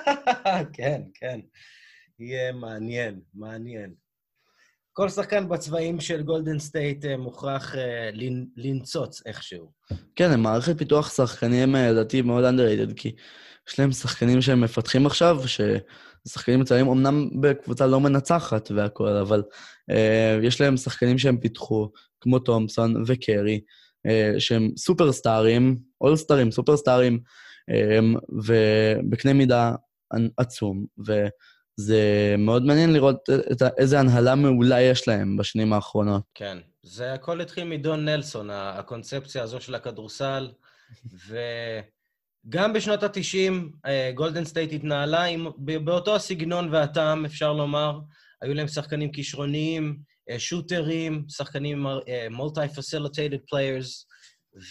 [0.73, 1.39] כן, כן.
[2.19, 3.93] יהיה מעניין, מעניין.
[4.93, 7.75] כל שחקן בצבעים של גולדן סטייט מוכרח
[8.13, 9.71] לנ- לנצוץ איכשהו.
[10.15, 13.15] כן, מערכת פיתוח שחקנים, לדעתי, מאוד underrated, כי
[13.67, 19.43] יש להם שחקנים שהם מפתחים עכשיו, ששחקנים מצוינים אמנם בקבוצה לא מנצחת והכול, אבל
[19.91, 21.91] אה, יש להם שחקנים שהם פיתחו,
[22.21, 23.61] כמו תומפסון וקרי,
[24.07, 27.19] אה, שהם סופרסטארים, אולסטארים, סופרסטארים,
[27.69, 27.99] אה,
[28.29, 29.75] ובקנה מידה
[30.37, 36.23] עצום, וזה מאוד מעניין לראות את, איזה הנהלה מעולה יש להם בשנים האחרונות.
[36.33, 36.57] כן.
[36.83, 40.51] זה הכל התחיל מדון נלסון, הקונספציה הזו של הכדורסל,
[42.45, 43.53] וגם בשנות ה-90
[44.15, 47.99] גולדן סטייט התנהלה עם, באותו הסגנון והטעם, אפשר לומר.
[48.41, 49.97] היו להם שחקנים כישרוניים,
[50.29, 51.85] אה, shooters, שחקנים
[52.31, 54.07] multi-facilitated players,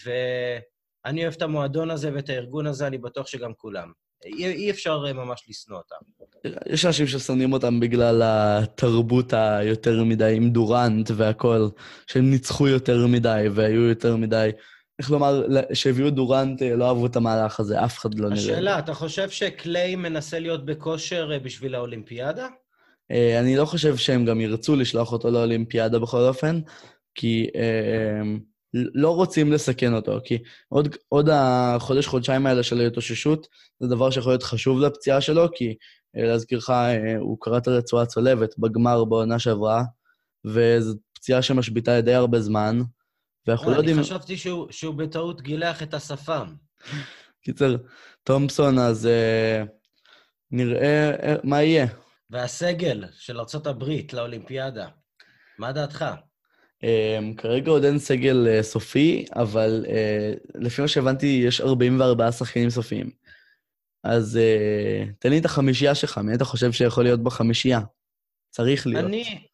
[0.05, 3.93] ואני אוהב את המועדון הזה ואת הארגון הזה, אני בטוח שגם כולם.
[4.25, 5.97] אי, אי אפשר אה, ממש לשנוא אותם.
[6.67, 11.69] יש אנשים ששונאים אותם בגלל התרבות היותר מדי עם דורנט והכל,
[12.07, 14.51] שהם ניצחו יותר מדי והיו יותר מדי...
[14.99, 18.41] איך לומר, שהביאו דורנט, אה, לא אהבו את המהלך הזה, אף אחד לא נראה.
[18.41, 22.49] השאלה, אתה חושב שקליי מנסה להיות בכושר אה, בשביל האולימפיאדה?
[23.11, 26.61] אה, אני לא חושב שהם גם ירצו לשלוח אותו לאולימפיאדה בכל אופן,
[27.15, 27.47] כי
[28.75, 30.39] לא רוצים לסכן אותו, כי
[30.69, 33.47] עוד, עוד החודש-חודשיים האלה של ההתאוששות,
[33.81, 35.75] זה דבר שיכול להיות חשוב לפציעה שלו, כי
[36.15, 36.71] להזכירך,
[37.19, 39.83] הוא קרע את הרצועה הצולבת בגמר בעונה שעברה,
[40.45, 42.81] וזו פציעה שמשביתה די הרבה זמן,
[43.47, 44.01] ואנחנו לא אני יודעים...
[44.01, 46.55] חשבתי שהוא, שהוא בטעות גילח את השפם.
[47.43, 47.77] קיצר,
[48.25, 49.63] תומפסון, אז אה,
[50.51, 51.87] נראה אה, מה יהיה.
[52.31, 54.89] והסגל של ארה"ב לאולימפיאדה,
[55.59, 56.05] מה דעתך?
[56.83, 59.91] Um, כרגע עוד אין סגל uh, סופי, אבל uh,
[60.55, 63.11] לפי מה שהבנתי, יש 44 שחקנים סופיים.
[64.05, 67.81] אז uh, תן לי את החמישייה שלך, מי אתה חושב שיכול להיות בחמישייה?
[68.51, 69.05] צריך להיות.
[69.05, 69.47] אני...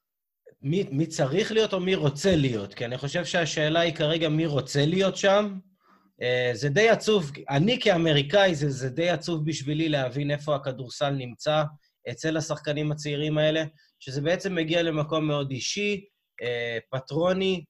[0.63, 2.75] מי, מי צריך להיות או מי רוצה להיות?
[2.75, 5.59] כי אני חושב שהשאלה היא כרגע מי רוצה להיות שם.
[6.21, 6.25] Uh,
[6.57, 11.63] זה די עצוב, אני כאמריקאי, זה, זה די עצוב בשבילי להבין איפה הכדורסל נמצא
[12.11, 13.65] אצל השחקנים הצעירים האלה,
[14.01, 16.05] שזה בעצם מגיע למקום מאוד אישי,
[16.43, 16.47] uh,
[16.91, 17.65] פטרוני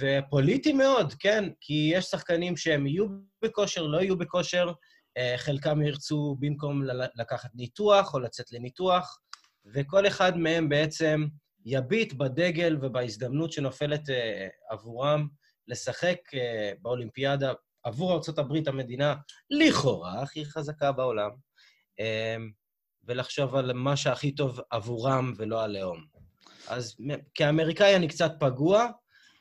[0.00, 1.48] ופוליטי מאוד, כן?
[1.60, 3.06] כי יש שחקנים שהם יהיו
[3.44, 6.82] בכושר, לא יהיו בכושר, uh, חלקם ירצו במקום
[7.14, 9.18] לקחת ניתוח או לצאת לניתוח,
[9.74, 11.26] וכל אחד מהם בעצם
[11.64, 14.12] יביט בדגל ובהזדמנות שנופלת uh,
[14.70, 15.28] עבורם
[15.68, 16.38] לשחק uh,
[16.82, 17.52] באולימפיאדה
[17.82, 19.14] עבור ארה"ב, המדינה
[19.50, 21.30] לכאורה הכי חזקה בעולם,
[23.04, 26.04] ולחשוב על מה שהכי טוב עבורם ולא עליהם.
[26.68, 26.96] אז
[27.34, 28.86] כאמריקאי אני קצת פגוע.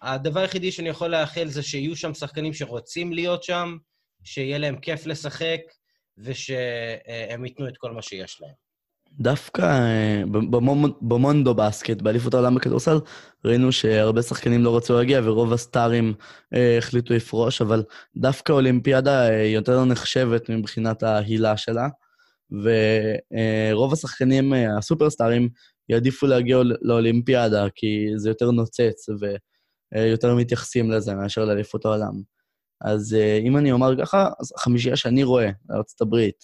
[0.01, 3.77] הדבר היחידי שאני יכול לאחל זה שיהיו שם שחקנים שרוצים להיות שם,
[4.23, 5.61] שיהיה להם כיף לשחק,
[6.17, 8.70] ושהם ייתנו את כל מה שיש להם.
[9.19, 10.23] דווקא אה,
[11.01, 12.97] במונדו בסקט, באליפות העולם בכדורסל,
[13.45, 16.13] ראינו שהרבה שחקנים לא רצו להגיע ורוב הסטארים
[16.53, 17.83] אה, החליטו לפרוש, אבל
[18.17, 21.87] דווקא אולימפיאדה אה, יותר נחשבת מבחינת ההילה שלה,
[22.51, 25.49] ורוב השחקנים, אה, הסופרסטארים,
[25.89, 29.05] יעדיפו להגיע לא- לאולימפיאדה, כי זה יותר נוצץ
[29.93, 32.13] ויותר מתייחסים לזה מאשר לאליפות העולם.
[32.81, 36.43] אז אה, אם אני אומר ככה, אז החמישייה שאני רואה בארצות הברית,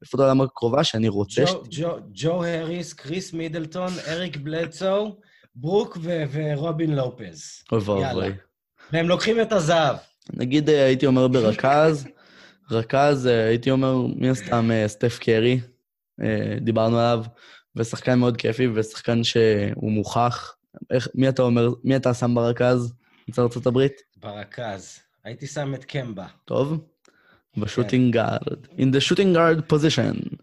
[0.00, 1.44] באליפות העולם הקרובה, שאני רוצה...
[1.44, 5.16] ג'ו, ג'ו, ג'ו הריס, קריס מידלטון, אריק בלדסו,
[5.54, 7.62] ברוק ו- ורובין לופז.
[7.72, 7.80] אוי.
[7.80, 8.32] ואבוי.
[8.92, 9.96] והם לוקחים את הזהב.
[10.32, 12.06] נגיד אה, הייתי אומר ברכז,
[12.70, 15.60] רכז אה, הייתי אומר מן הסתם אה, סטף קרי,
[16.60, 17.24] דיברנו עליו,
[17.76, 20.54] ושחקן מאוד כיפי, ושחקן שהוא מוכח.
[20.90, 22.94] איך, מי אתה אומר, מי אתה שם ברכז
[23.30, 23.92] אצל ארצות הברית?
[24.16, 24.98] ברכז.
[25.24, 26.26] הייתי שם את קמבה.
[26.44, 26.84] טוב?
[27.56, 28.66] בשוטינג גארד.
[28.78, 30.36] In the shooting guard position.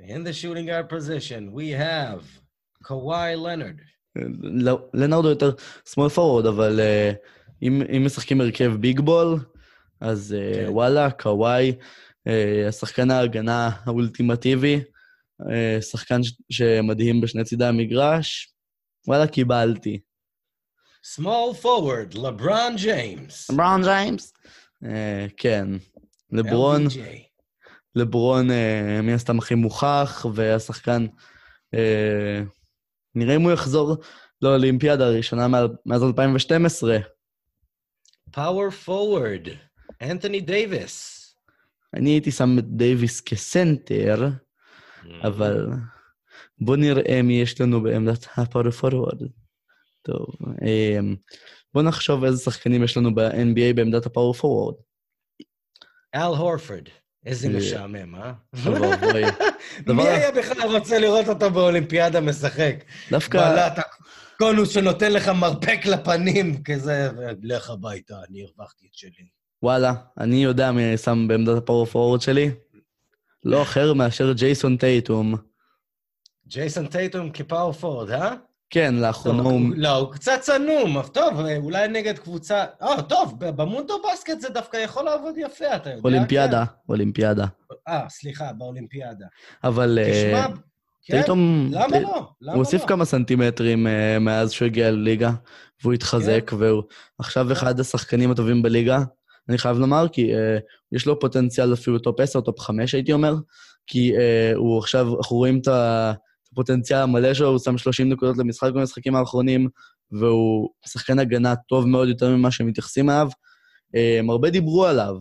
[0.00, 2.24] In the shooting guard position, we have
[2.82, 3.74] קוואי לנרד.
[4.42, 5.50] לא- לנארדו יותר
[5.88, 7.12] small forward, אבל אה,
[7.62, 9.36] אם, אם משחקים הרכב ביג בול,
[10.00, 10.68] אז אה, כן.
[10.68, 11.72] וואלה, קוואי,
[12.26, 14.80] אה, שחקן ההגנה האולטימטיבי,
[15.80, 16.20] שחקן
[16.50, 18.54] שמדהים בשני צידי המגרש,
[19.08, 20.00] וואלה, קיבלתי.
[21.16, 23.50] small forward, לברון ג'יימס.
[23.50, 24.32] בראון ג'יימס?
[25.36, 25.68] כן.
[26.32, 26.98] לברון, LBJ.
[27.94, 31.06] לברון אה, מן הסתם הכי מוכח, והשחקן,
[31.74, 32.42] אה,
[33.14, 33.96] נראה אם הוא יחזור
[34.42, 35.48] לאולימפיאדה הראשונה
[35.86, 36.98] מאז 2012.
[38.30, 39.48] power forward,
[40.02, 41.18] אנתוני דייוויס.
[41.94, 44.28] אני הייתי שם את דייוויס כסנטר,
[45.22, 45.66] אבל
[46.58, 49.22] בוא נראה מי יש לנו בעמדת ה power forward.
[50.02, 50.26] טוב,
[50.62, 51.16] אמ,
[51.74, 54.74] בוא נחשוב איזה שחקנים יש לנו ב-NBA בעמדת הפאור פורוורד.
[56.14, 56.88] אל הורפורד.
[57.26, 58.32] איזה משעמם, אה?
[59.86, 62.74] מי היה בכלל רוצה לראות אותו באולימפיאדה משחק?
[63.10, 63.78] דווקא, בעלת
[64.34, 67.10] הקונוס שנותן לך מרפק לפנים, כזה,
[67.42, 69.26] לך הביתה, אני הרווחתי את שלי.
[69.62, 72.50] וואלה, אני יודע מי אני שם בעמדת הפאור פורוורד שלי.
[73.44, 75.34] לא אחר מאשר ג'ייסון טייטום.
[76.46, 78.34] ג'ייסון טייטום כפאור פורד, אה?
[78.72, 79.60] כן, לאחרונה הוא...
[79.76, 82.64] לא, הוא קצת צנום, אבל טוב, אולי נגד קבוצה...
[82.82, 86.00] אה, טוב, במונדו בסקט זה דווקא יכול לעבוד יפה, אתה יודע?
[86.04, 87.46] אולימפיאדה, אולימפיאדה.
[87.46, 87.74] כן.
[87.92, 89.26] אה, סליחה, באולימפיאדה.
[89.64, 90.46] אבל אה, תשמע,
[91.04, 91.22] כן.
[91.70, 92.52] למה לא?
[92.52, 92.86] הוא הוסיף לא?
[92.86, 95.30] כמה סנטימטרים אה, מאז שהוא הגיע לליגה,
[95.82, 96.56] והוא התחזק, כן.
[96.58, 96.82] והוא
[97.18, 99.02] עכשיו אחד השחקנים הטובים בליגה.
[99.48, 100.58] אני חייב לומר, כי אה,
[100.92, 103.34] יש לו פוטנציאל אפילו טופ 10, טופ 5, הייתי אומר,
[103.86, 104.12] כי
[104.54, 106.12] הוא עכשיו, אנחנו רואים את ה-
[106.52, 109.68] הפוטנציאל המלא שלו, הוא שם 30 נקודות למשחק במשחקים האחרונים,
[110.10, 113.28] והוא שחקן הגנה טוב מאוד יותר ממה שמתייחסים אליו.
[113.96, 115.14] אה, הרבה דיברו עליו,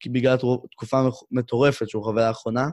[0.00, 0.36] כי בגלל
[0.70, 2.68] תקופה מטורפת שהוא חווה לאחרונה,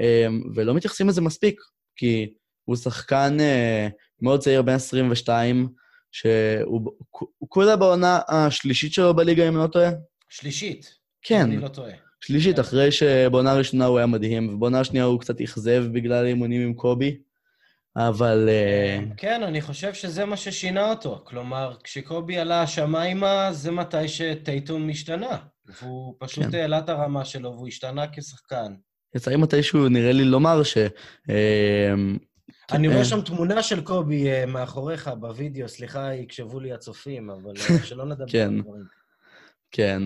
[0.00, 1.60] אה, ולא מתייחסים לזה מספיק,
[1.96, 2.34] כי
[2.64, 3.88] הוא שחקן אה,
[4.20, 5.68] מאוד צעיר, בן 22,
[6.12, 9.90] שהוא הוא כולה בעונה השלישית שלו בליגה, אם אני לא טועה.
[10.28, 10.94] שלישית.
[11.22, 11.92] כן, אני לא טועה.
[12.20, 16.74] שלישית, אחרי שבעונה הראשונה הוא היה מדהים, ובעונה השנייה הוא קצת אכזב בגלל אימונים עם
[16.74, 17.18] קובי,
[17.96, 18.48] אבל...
[18.48, 21.22] אה, כן, אני חושב שזה מה ששינה אותו.
[21.24, 25.36] כלומר, כשקובי עלה השמיימה, זה מתי שטייטום השתנה.
[25.80, 26.54] והוא פשוט כן.
[26.54, 28.74] העלה את הרמה שלו, והוא השתנה כשחקן.
[29.14, 30.76] יצא מתישהו, נראה לי לומר ש...
[31.30, 31.94] אה,
[32.72, 32.92] אני אה.
[32.92, 38.04] רואה שם תמונה של קובי אה, מאחוריך בווידאו, סליחה, יקשבו לי הצופים, אבל אה, שלא
[38.04, 38.54] נדבר כן.
[38.54, 38.95] על דברים.
[39.70, 40.02] כן,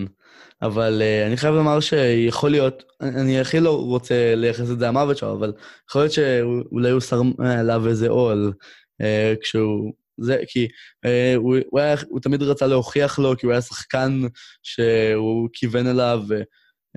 [0.61, 5.17] אבל uh, אני חייב לומר שיכול להיות, אני הכי לא רוצה לייחס את זה למוות
[5.17, 5.53] שלו, אבל
[5.89, 8.53] יכול להיות שאולי הוא שם עליו איזה עול
[9.01, 9.05] uh,
[9.41, 9.93] כשהוא...
[10.17, 10.67] זה, כי
[11.05, 14.21] uh, הוא, הוא, היה, הוא תמיד רצה להוכיח לו, כי הוא היה שחקן
[14.63, 16.23] שהוא כיוון אליו,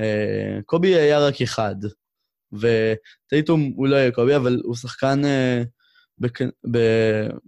[0.00, 1.76] וקובי היה רק אחד.
[2.52, 5.66] וטייטום הוא לא יהיה קובי, אבל הוא שחקן, uh,
[6.18, 6.40] בק,
[6.70, 6.78] ב,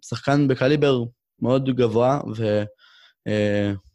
[0.04, 1.02] שחקן בקליבר
[1.42, 2.20] מאוד גבוה,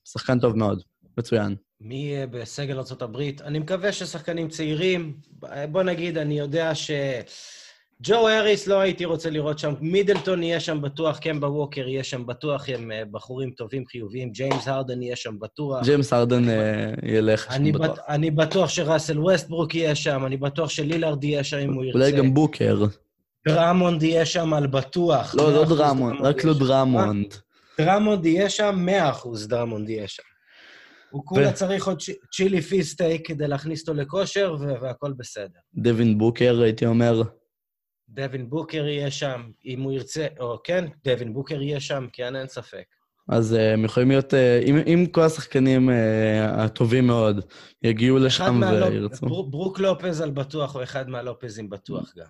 [0.05, 0.90] ושחקן טוב מאוד.
[1.17, 1.55] מצוין.
[1.81, 3.21] מי יהיה בסגל ארה"ב?
[3.43, 5.13] אני מקווה ששחקנים צעירים,
[5.71, 6.91] בוא נגיד, אני יודע ש...
[8.03, 12.25] ג'ו האריס לא הייתי רוצה לראות שם, מידלטון יהיה שם בטוח, קמבה ווקר יהיה שם
[12.25, 15.83] בטוח, הם אה, בחורים טובים, חיוביים, ג'יימס הרדן יהיה שם בטוח.
[15.83, 17.87] ג'יימס הרדן אה, ילך שם אני, בטוח.
[17.87, 17.99] בט...
[18.09, 21.99] אני בטוח שראסל ווסטברוק יהיה שם, אני בטוח שלילארד יהיה שם אם הוא ירצה.
[21.99, 22.85] אולי גם בוקר.
[23.47, 25.35] דרמונד יהיה שם על בטוח.
[25.35, 26.53] לא, לא 100% דרמונד, רק לא.
[26.53, 27.33] דרמונד.
[27.77, 28.87] דרמונד יהיה שם,
[29.23, 30.23] 100% דרמונד יהיה שם.
[31.11, 32.01] הוא כולה צריך עוד
[32.31, 35.59] Philly cheesesteak כדי להכניס אותו לכושר, ו- והכל בסדר.
[35.75, 37.21] דווין בוקר, הייתי אומר.
[38.09, 42.47] דווין בוקר יהיה שם, אם הוא ירצה, או כן, דווין בוקר יהיה שם, כן, אין
[42.47, 42.83] ספק.
[43.29, 47.45] אז אה, הם יכולים להיות, אה, אם, אם כל השחקנים אה, הטובים מאוד
[47.83, 49.25] יגיעו לשם וירצו.
[49.25, 52.25] בר- ברוק לופז על בטוח, או אחד מהלופזים בטוח גם.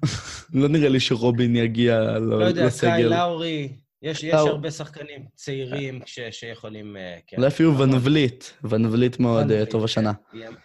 [0.54, 3.08] לא נראה לי שרובין יגיע ל- לא יודע, קאי לסגל.
[3.10, 3.70] לאורי,
[4.02, 4.34] יש יש.
[4.34, 6.98] הרבה שחקנים צעירים ש- שיכולים...
[6.98, 7.38] אה, כן.
[7.38, 7.78] אולי אפילו.
[7.78, 8.46] ון וליט.
[8.64, 9.86] ון וליט מאוד אה, טוב כן.
[9.86, 10.12] השנה.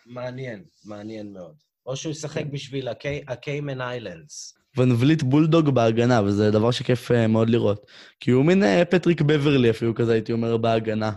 [0.07, 1.55] מעניין, מעניין מאוד.
[1.87, 4.59] או שהוא ישחק בשביל הקיי- ה Cayman Islands.
[4.76, 7.87] ון וליט bulldog בהגנה, וזה דבר שכיף אה, מאוד לראות.
[8.20, 11.12] כי הוא מין פטריק בברלי אפילו כזה, הייתי אומר, בהגנה.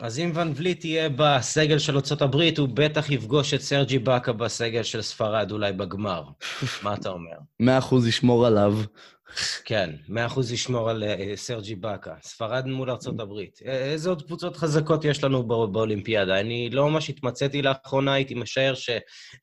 [0.00, 4.82] אז אם ון וליט יהיה בסגל של ארה"ב, הוא בטח יפגוש את סרג'י באקה בסגל
[4.82, 6.22] של ספרד, אולי בגמר.
[6.82, 7.36] מה אתה אומר?
[7.60, 8.74] מאה אחוז ישמור עליו.
[9.64, 12.14] כן, מאה אחוז ישמור על אה, סרג'י באקה.
[12.22, 13.32] ספרד מול ארה"ב.
[13.66, 16.40] אה, איזה עוד קבוצות חזקות יש לנו בא- באולימפיאדה?
[16.40, 18.74] אני לא ממש התמצאתי לאחרונה, הייתי משער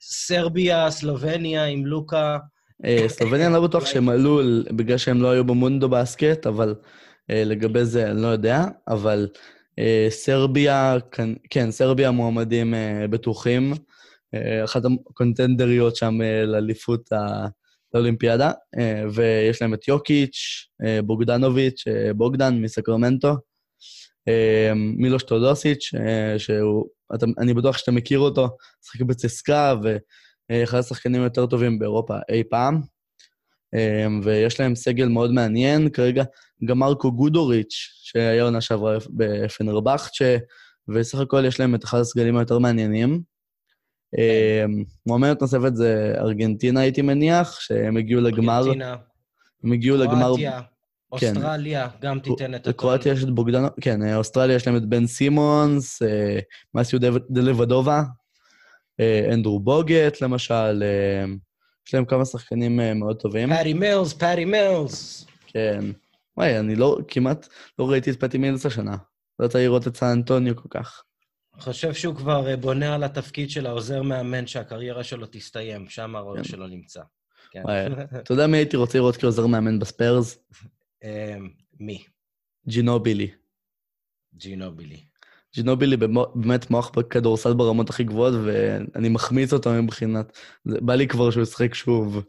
[0.02, 2.38] שסרביה, סלובניה עם לוקה...
[2.86, 4.40] אה, סלובניה, אני לא בטוח שהם עלו
[4.76, 6.76] בגלל שהם לא היו במונדו בסקט, אבל
[7.30, 9.28] לגבי זה אני לא יודע, אבל
[10.10, 12.74] סרביה, כן, כן, סרביה מועמדים
[13.10, 13.74] בטוחים,
[14.64, 16.14] אחת הקונטנדריות שם
[16.48, 17.48] לאליפות ה-
[17.96, 23.36] לאולימפיאדה, אה, ויש להם את יוקיץ', אה, בוגדנוביץ', אה, בוגדן מסקרמנטו,
[24.76, 25.92] מילוש טודוסיץ',
[26.38, 26.86] שהוא,
[27.16, 28.50] אתה, אני בטוח שאתה מכיר אותו,
[28.84, 29.98] משחק בצסקה, ו...
[30.52, 32.82] אה, אחד השחקנים היותר טובים באירופה אי פעם,
[34.24, 35.90] ויש להם סגל מאוד מעניין.
[35.90, 36.24] כרגע
[36.66, 40.38] גם מרקו גודוריץ', שהיה עונה שעברה בפנרבכצ'ה,
[40.88, 43.22] וסך הכל יש להם את אחד הסגלים היותר מעניינים.
[44.18, 44.66] אה,
[45.06, 48.60] מועמדת נוספת זה ארגנטינה, הייתי מניח, שהם הגיעו לגמר.
[48.60, 48.96] ארגנטינה,
[49.64, 50.26] הם הגיעו לגמר...
[50.26, 50.62] קרואטיה,
[51.20, 51.36] כן.
[51.36, 52.68] אוסטרליה, גם תיתן את.
[52.68, 56.40] לקרואטיה יש את בוגדנו, כן, אה, אוסטרליה יש להם את בן סימונס, אה,
[56.74, 58.04] מתיו דב- דלבדובה,
[59.00, 60.84] אה, אנדרו בוגט, למשל,
[61.88, 63.50] יש להם כמה שחקנים מאוד טובים.
[63.50, 65.26] פארי מילס, פארי מילס.
[65.48, 65.80] כן.
[66.38, 67.48] וואי, אני לא, כמעט
[67.80, 68.96] לא ראיתי את פטי מילס השנה.
[69.40, 71.04] לא יצא לראות את סן אנטוניו כל כך.
[71.60, 76.38] חושב שהוא כבר אה, בונה על התפקיד של העוזר מאמן שהקריירה שלו תסתיים, שם הראש
[76.38, 76.44] כן.
[76.44, 77.02] שלו נמצא.
[77.52, 77.64] כן.
[78.20, 80.38] אתה יודע מי הייתי רוצה לראות כעוזר מאמן בספיירס?
[81.04, 81.38] אה,
[81.80, 82.04] מי?
[82.68, 83.32] ג'ינובילי.
[84.34, 85.00] ג'ינובילי.
[85.56, 85.98] ג'ינובילי
[86.36, 90.38] באמת מוח בכדורסל ברמות הכי גבוהות, ואני מחמיץ אותו מבחינת...
[90.66, 92.24] בא לי כבר שהוא ישחק שוב.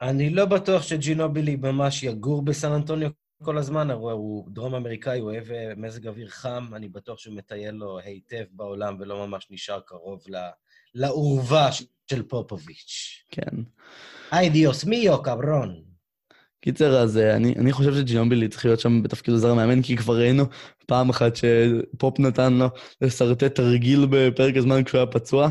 [0.00, 3.10] אני לא בטוח שג'ינובילי ממש יגור בסן אנטוניו
[3.42, 7.74] כל הזמן, הוא דרום אמריקאי, הוא אוהב אה, מזג אוויר חם, אני בטוח שהוא מטייל
[7.74, 10.50] לו היטב בעולם ולא ממש נשאר קרוב ל-
[10.94, 11.70] לאורווה
[12.10, 13.24] של פופוביץ'.
[13.30, 13.56] כן.
[14.30, 15.82] Ay Dios mío, cabrón.
[16.60, 20.18] קיצר, אז אה, אני, אני חושב שג'ינובילי צריך להיות שם בתפקיד עוזר המאמן, כי כבר
[20.18, 20.44] ראינו
[20.86, 22.66] פעם אחת שפופ נתן לו
[23.00, 25.50] לשרטט תרגיל בפרק הזמן כשהוא היה פצוע,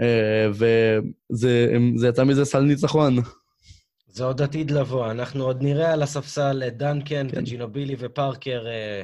[0.00, 3.16] אה, וזה יצא מזה סל ניצחון.
[4.16, 7.38] זה עוד עתיד לבוא, אנחנו עוד נראה על הספסל את דנקן כן.
[7.38, 9.02] וג'ינובילי ופארקר אה,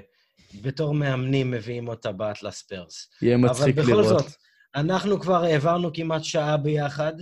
[0.62, 3.10] בתור מאמנים מביאים אותה ב Let's Spurs.
[3.22, 4.06] יהיה אבל מצחיק בכל לראות.
[4.06, 4.32] זאת,
[4.74, 7.12] אנחנו כבר העברנו כמעט שעה ביחד,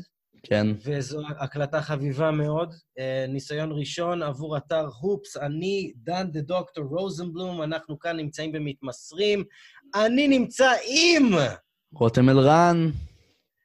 [0.42, 2.74] כן, וזו הקלטה חביבה מאוד.
[2.98, 9.44] אה, ניסיון ראשון עבור אתר הופס, אני, דן דה דוקטור רוזנבלום, אנחנו כאן נמצאים במתמסרים.
[9.94, 11.30] אני נמצא עם...
[11.94, 12.90] רותם אלרן,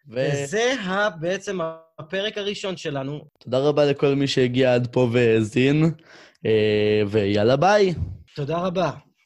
[0.08, 0.74] ותודה וזה
[1.20, 1.60] בעצם
[2.00, 3.22] הפרק הראשון שלנו.
[3.60, 5.92] רבה לכל מי שהגיע עד פה והאזין,
[6.46, 7.94] אה, ויאללה ביי.
[8.36, 8.92] תודה רבה.